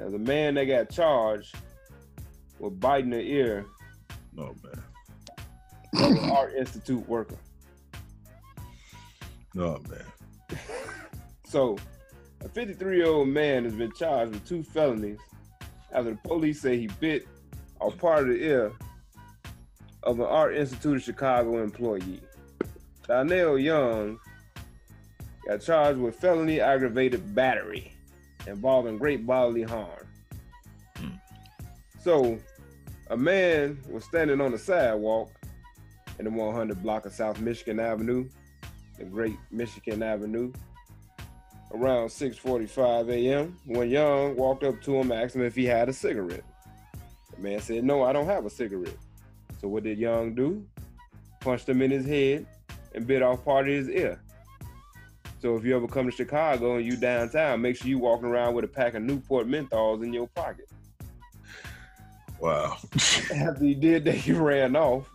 [0.00, 1.54] There's a man that got charged
[2.58, 3.66] with biting the ear
[4.38, 4.82] Oh man.
[5.94, 7.36] of an Art Institute worker.
[9.58, 10.58] Oh man.
[11.44, 11.76] So,
[12.44, 15.18] a 53 year old man has been charged with two felonies
[15.92, 17.26] after the police say he bit
[17.80, 18.72] or part of the ear
[20.04, 22.20] of an Art Institute of Chicago employee.
[23.06, 24.18] Donnell Young
[25.46, 27.92] got charged with felony aggravated battery
[28.46, 30.06] involving great bodily harm.
[30.96, 31.08] Hmm.
[32.02, 32.38] So,
[33.08, 35.30] a man was standing on the sidewalk
[36.18, 38.28] in the 100 block of South Michigan Avenue,
[38.98, 40.52] the Great Michigan Avenue,
[41.72, 43.56] around 6:45 a.m.
[43.64, 46.44] when Young walked up to him, asked him if he had a cigarette.
[47.34, 48.98] The man said, "No, I don't have a cigarette."
[49.60, 50.66] So what did Young do?
[51.40, 52.46] Punched him in his head
[52.94, 54.20] and bit off part of his ear.
[55.40, 58.54] So if you ever come to Chicago and you downtown, make sure you walking around
[58.54, 60.68] with a pack of Newport menthols in your pocket.
[62.38, 62.76] Wow.
[63.34, 65.08] After he did that, he ran off,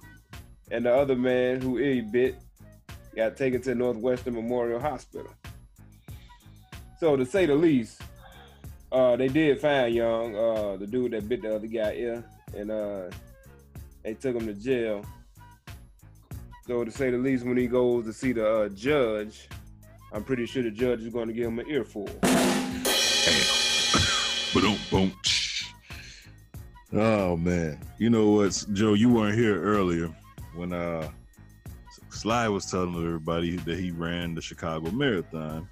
[0.71, 2.38] and the other man who he bit
[3.15, 5.32] got taken to Northwestern Memorial Hospital.
[6.99, 8.01] So to say the least,
[8.91, 12.23] uh, they did find Young, uh, the dude that bit the other guy ear,
[12.55, 13.09] and uh,
[14.01, 15.05] they took him to jail.
[16.65, 19.49] So to say the least, when he goes to see the uh, judge,
[20.14, 22.07] I'm pretty sure the judge is going to give him an earful.
[26.94, 27.80] Oh man.
[27.98, 28.94] You know what, Joe?
[28.94, 30.10] You weren't here earlier
[30.56, 31.10] when uh
[32.10, 35.68] Sly was telling everybody that he ran the Chicago Marathon,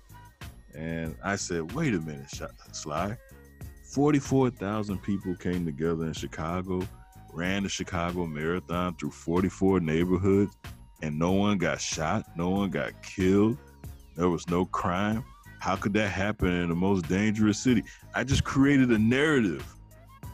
[0.76, 2.30] and I said, "Wait a minute,
[2.74, 3.18] Sly.
[3.84, 6.86] Forty-four thousand people came together in Chicago,
[7.32, 10.58] ran the Chicago Marathon through forty-four neighborhoods,
[11.02, 13.58] and no one got shot, no one got killed,
[14.16, 15.24] there was no crime.
[15.60, 17.84] How could that happen in the most dangerous city?
[18.14, 19.66] I just created a narrative,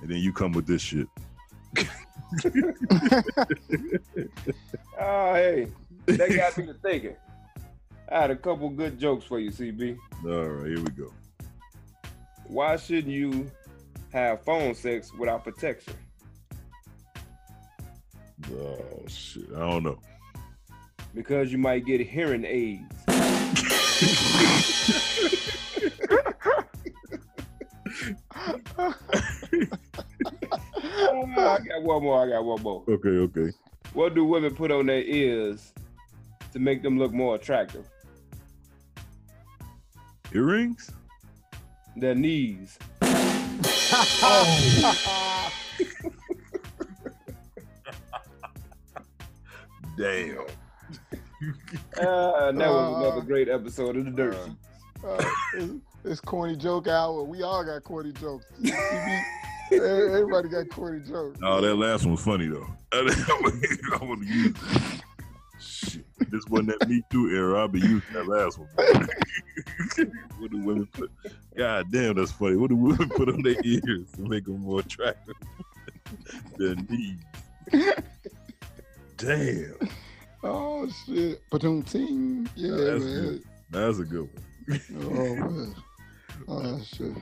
[0.02, 1.08] and then you come with this shit."
[5.02, 5.68] Oh, hey,
[6.08, 7.16] that got me to thinking.
[8.12, 9.98] I had a couple good jokes for you, CB.
[10.26, 11.14] All right, here we go.
[12.48, 13.50] Why shouldn't you
[14.12, 15.94] have phone sex without protection?
[18.52, 20.00] Oh shit, I don't know.
[21.14, 22.84] Because you might get hearing aids.
[24.02, 24.06] Oh,
[31.38, 32.26] I got one more.
[32.26, 32.84] I got one more.
[32.88, 33.52] Okay, okay.
[33.94, 35.74] What do women put on their ears
[36.54, 37.90] to make them look more attractive?
[40.34, 40.92] Earrings?
[41.98, 42.80] Their knees.
[49.98, 50.46] Damn.
[51.99, 54.53] Uh, that was Uh, another great episode of the Dirt Sheet.
[55.06, 57.24] Uh, it's, it's corny joke hour.
[57.24, 58.45] We all got corny jokes.
[59.72, 61.40] Everybody got corny jokes.
[61.44, 62.68] Oh, that last one was funny though.
[62.91, 65.02] I want to use it.
[65.61, 66.06] Shit.
[66.30, 67.60] This wasn't that Me Too era.
[67.61, 68.68] I'll be using that last one.
[70.40, 71.11] what do women put?
[71.56, 72.56] God damn, that's funny.
[72.57, 75.36] What do women put on their ears to make them more attractive?
[76.57, 77.20] Their knees.
[79.18, 79.76] Damn.
[80.44, 81.48] Oh shit.
[81.49, 82.49] Patum Team.
[82.56, 83.22] Yeah, That's man.
[83.22, 83.44] good.
[83.70, 84.30] That's a good
[84.68, 84.82] one.
[85.02, 85.76] Oh man.
[86.48, 87.14] Oh shit.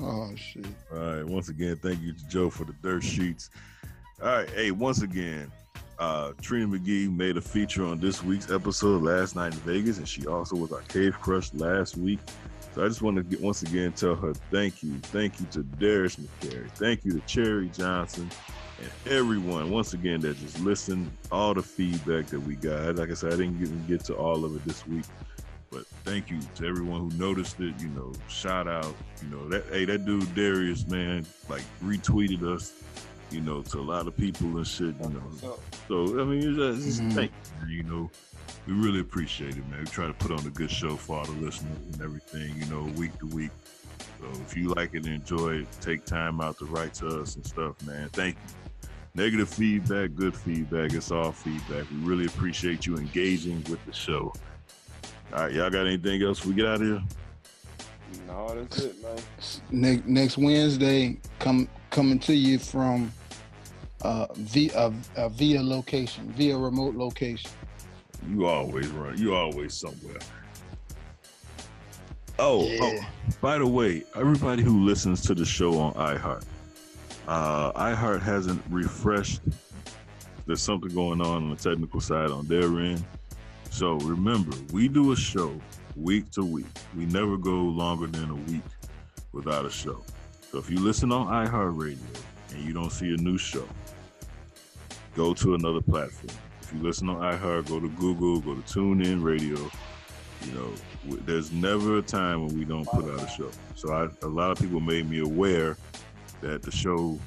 [0.00, 0.66] Oh shit.
[0.92, 1.24] All right.
[1.24, 3.50] Once again, thank you to Joe for the dirt sheets.
[4.22, 4.50] All right.
[4.50, 5.50] Hey, once again,
[5.98, 10.08] uh, Trina McGee made a feature on this week's episode last night in Vegas, and
[10.08, 12.20] she also was our Cave Crush last week.
[12.78, 14.94] So I just want to once again tell her thank you.
[15.02, 16.70] Thank you to Darius McCary.
[16.76, 18.30] Thank you to Cherie Johnson
[18.80, 22.94] and everyone once again that just listened, all the feedback that we got.
[22.94, 25.04] Like I said, I didn't even get to all of it this week.
[25.72, 27.74] But thank you to everyone who noticed it.
[27.80, 28.94] You know, shout out.
[29.24, 32.74] You know that hey, that dude Darius, man, like retweeted us.
[33.32, 34.94] You know, to a lot of people and shit.
[35.02, 37.12] You know, so I mean, it's just, it's Mhm.
[37.12, 37.32] thank
[37.66, 37.74] you.
[37.74, 38.10] You know,
[38.68, 39.80] we really appreciate it, man.
[39.80, 42.54] We try to put on a good show for all the listeners and everything.
[42.54, 43.50] You know, week to week.
[44.20, 47.36] So if you like it and enjoy it, take time out to write to us
[47.36, 48.10] and stuff, man.
[48.10, 48.90] Thank you.
[49.14, 51.90] Negative feedback, good feedback, it's all feedback.
[51.90, 54.34] We really appreciate you engaging with the show.
[55.32, 56.44] All right, y'all got anything else?
[56.44, 57.02] We get out of here.
[58.26, 59.16] No, that's it, man.
[59.70, 63.10] Next next Wednesday, come coming to you from
[64.02, 67.50] uh via uh, uh, via location, via remote location.
[68.26, 69.16] You always run.
[69.18, 70.18] You always somewhere.
[72.38, 73.00] Oh, oh,
[73.40, 76.44] by the way, everybody who listens to the show on iHeart,
[77.26, 79.40] uh, iHeart hasn't refreshed.
[80.46, 83.04] There's something going on on the technical side on their end.
[83.70, 85.60] So remember, we do a show
[85.96, 86.66] week to week.
[86.96, 88.62] We never go longer than a week
[89.32, 90.02] without a show.
[90.50, 91.98] So if you listen on iHeartRadio
[92.54, 93.68] and you don't see a new show,
[95.14, 96.36] go to another platform.
[96.68, 99.56] If you listen on iHeart, go to Google, go to TuneIn Radio.
[100.44, 100.70] You know,
[101.24, 103.50] there's never a time when we don't put out a show.
[103.74, 105.78] So I, a lot of people made me aware
[106.42, 107.18] that the show,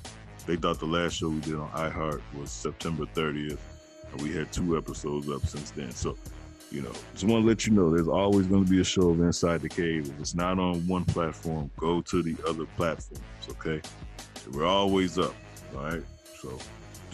[0.45, 3.57] they thought the last show we did on iHeart was September 30th,
[4.11, 5.89] and we had two episodes up since then.
[5.89, 6.15] So,
[6.69, 9.09] you know, just want to let you know there's always going to be a show
[9.09, 10.07] of Inside the Cave.
[10.07, 13.81] If it's not on one platform, go to the other platforms, okay?
[14.51, 15.34] We're always up,
[15.76, 16.03] all right?
[16.39, 16.59] So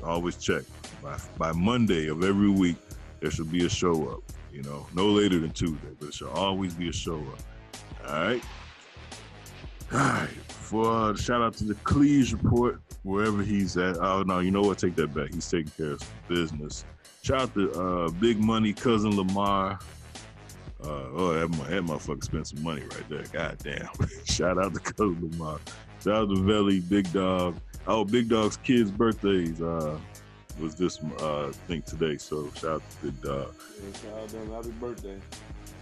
[0.04, 0.64] always check.
[1.04, 2.78] By, by Monday of every week,
[3.20, 4.24] there should be a show up.
[4.52, 7.40] You know, no later than Tuesday, but it should always be a show up.
[8.08, 8.44] All right.
[9.94, 10.30] All right.
[10.50, 13.98] For uh, shout out to the Cleese report, wherever he's at.
[13.98, 14.80] Oh no, you know what?
[14.80, 15.34] Take that back.
[15.34, 16.84] He's taking care of business.
[17.22, 19.80] Shout out to uh, Big Money cousin Lamar.
[20.84, 23.24] Uh, oh, that, that motherfucker spent some money right there.
[23.32, 23.90] God damn.
[24.26, 25.60] Shout out to cousin Lamar.
[26.04, 27.56] Shout out to Veli, Big Dog.
[27.88, 29.98] Oh, Big Dog's kids' birthdays uh,
[30.60, 32.18] was this uh, I think today.
[32.18, 33.56] So shout out to Big Dog.
[33.56, 34.52] Yeah, shout out to them.
[34.52, 35.18] Happy birthday.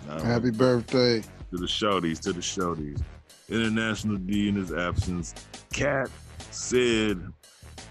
[0.09, 0.25] All right.
[0.25, 1.21] Happy birthday.
[1.21, 3.01] to the shouties, to the shouties.
[3.49, 5.33] International D in his absence.
[5.73, 6.09] Kat,
[6.51, 7.21] Sid,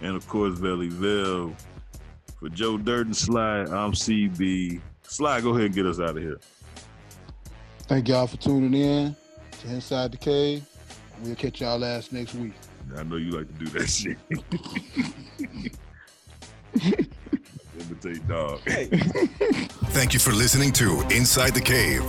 [0.01, 1.55] and of course Valley Vell.
[2.39, 4.81] For Joe Dirt and Sly, I'm CB.
[5.03, 6.41] Sly, go ahead and get us out of here.
[7.87, 9.17] Thank y'all for tuning in
[9.61, 10.65] to Inside the Cave.
[11.23, 12.53] We'll catch y'all last next week.
[12.97, 14.19] I know you like to do that shit.
[17.81, 18.61] Imitate dog.
[19.91, 22.03] Thank you for listening to Inside the Cave.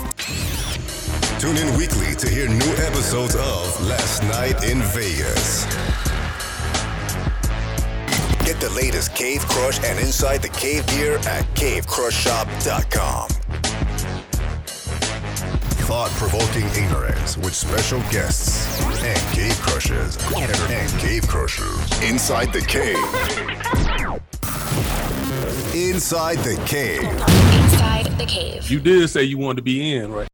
[1.40, 5.66] Tune in weekly to hear new episodes of Last Night in Vegas.
[8.46, 13.45] Get the latest Cave Crush and Inside the Cave gear at cavecrushshop.com.
[15.86, 20.18] Thought provoking ignorance with special guests and cave crushers.
[20.36, 22.02] And cave crushers.
[22.02, 22.98] Inside the Cave.
[25.76, 27.04] Inside the Cave.
[27.04, 28.68] Inside the cave.
[28.68, 30.28] You did say you wanted to be in, right?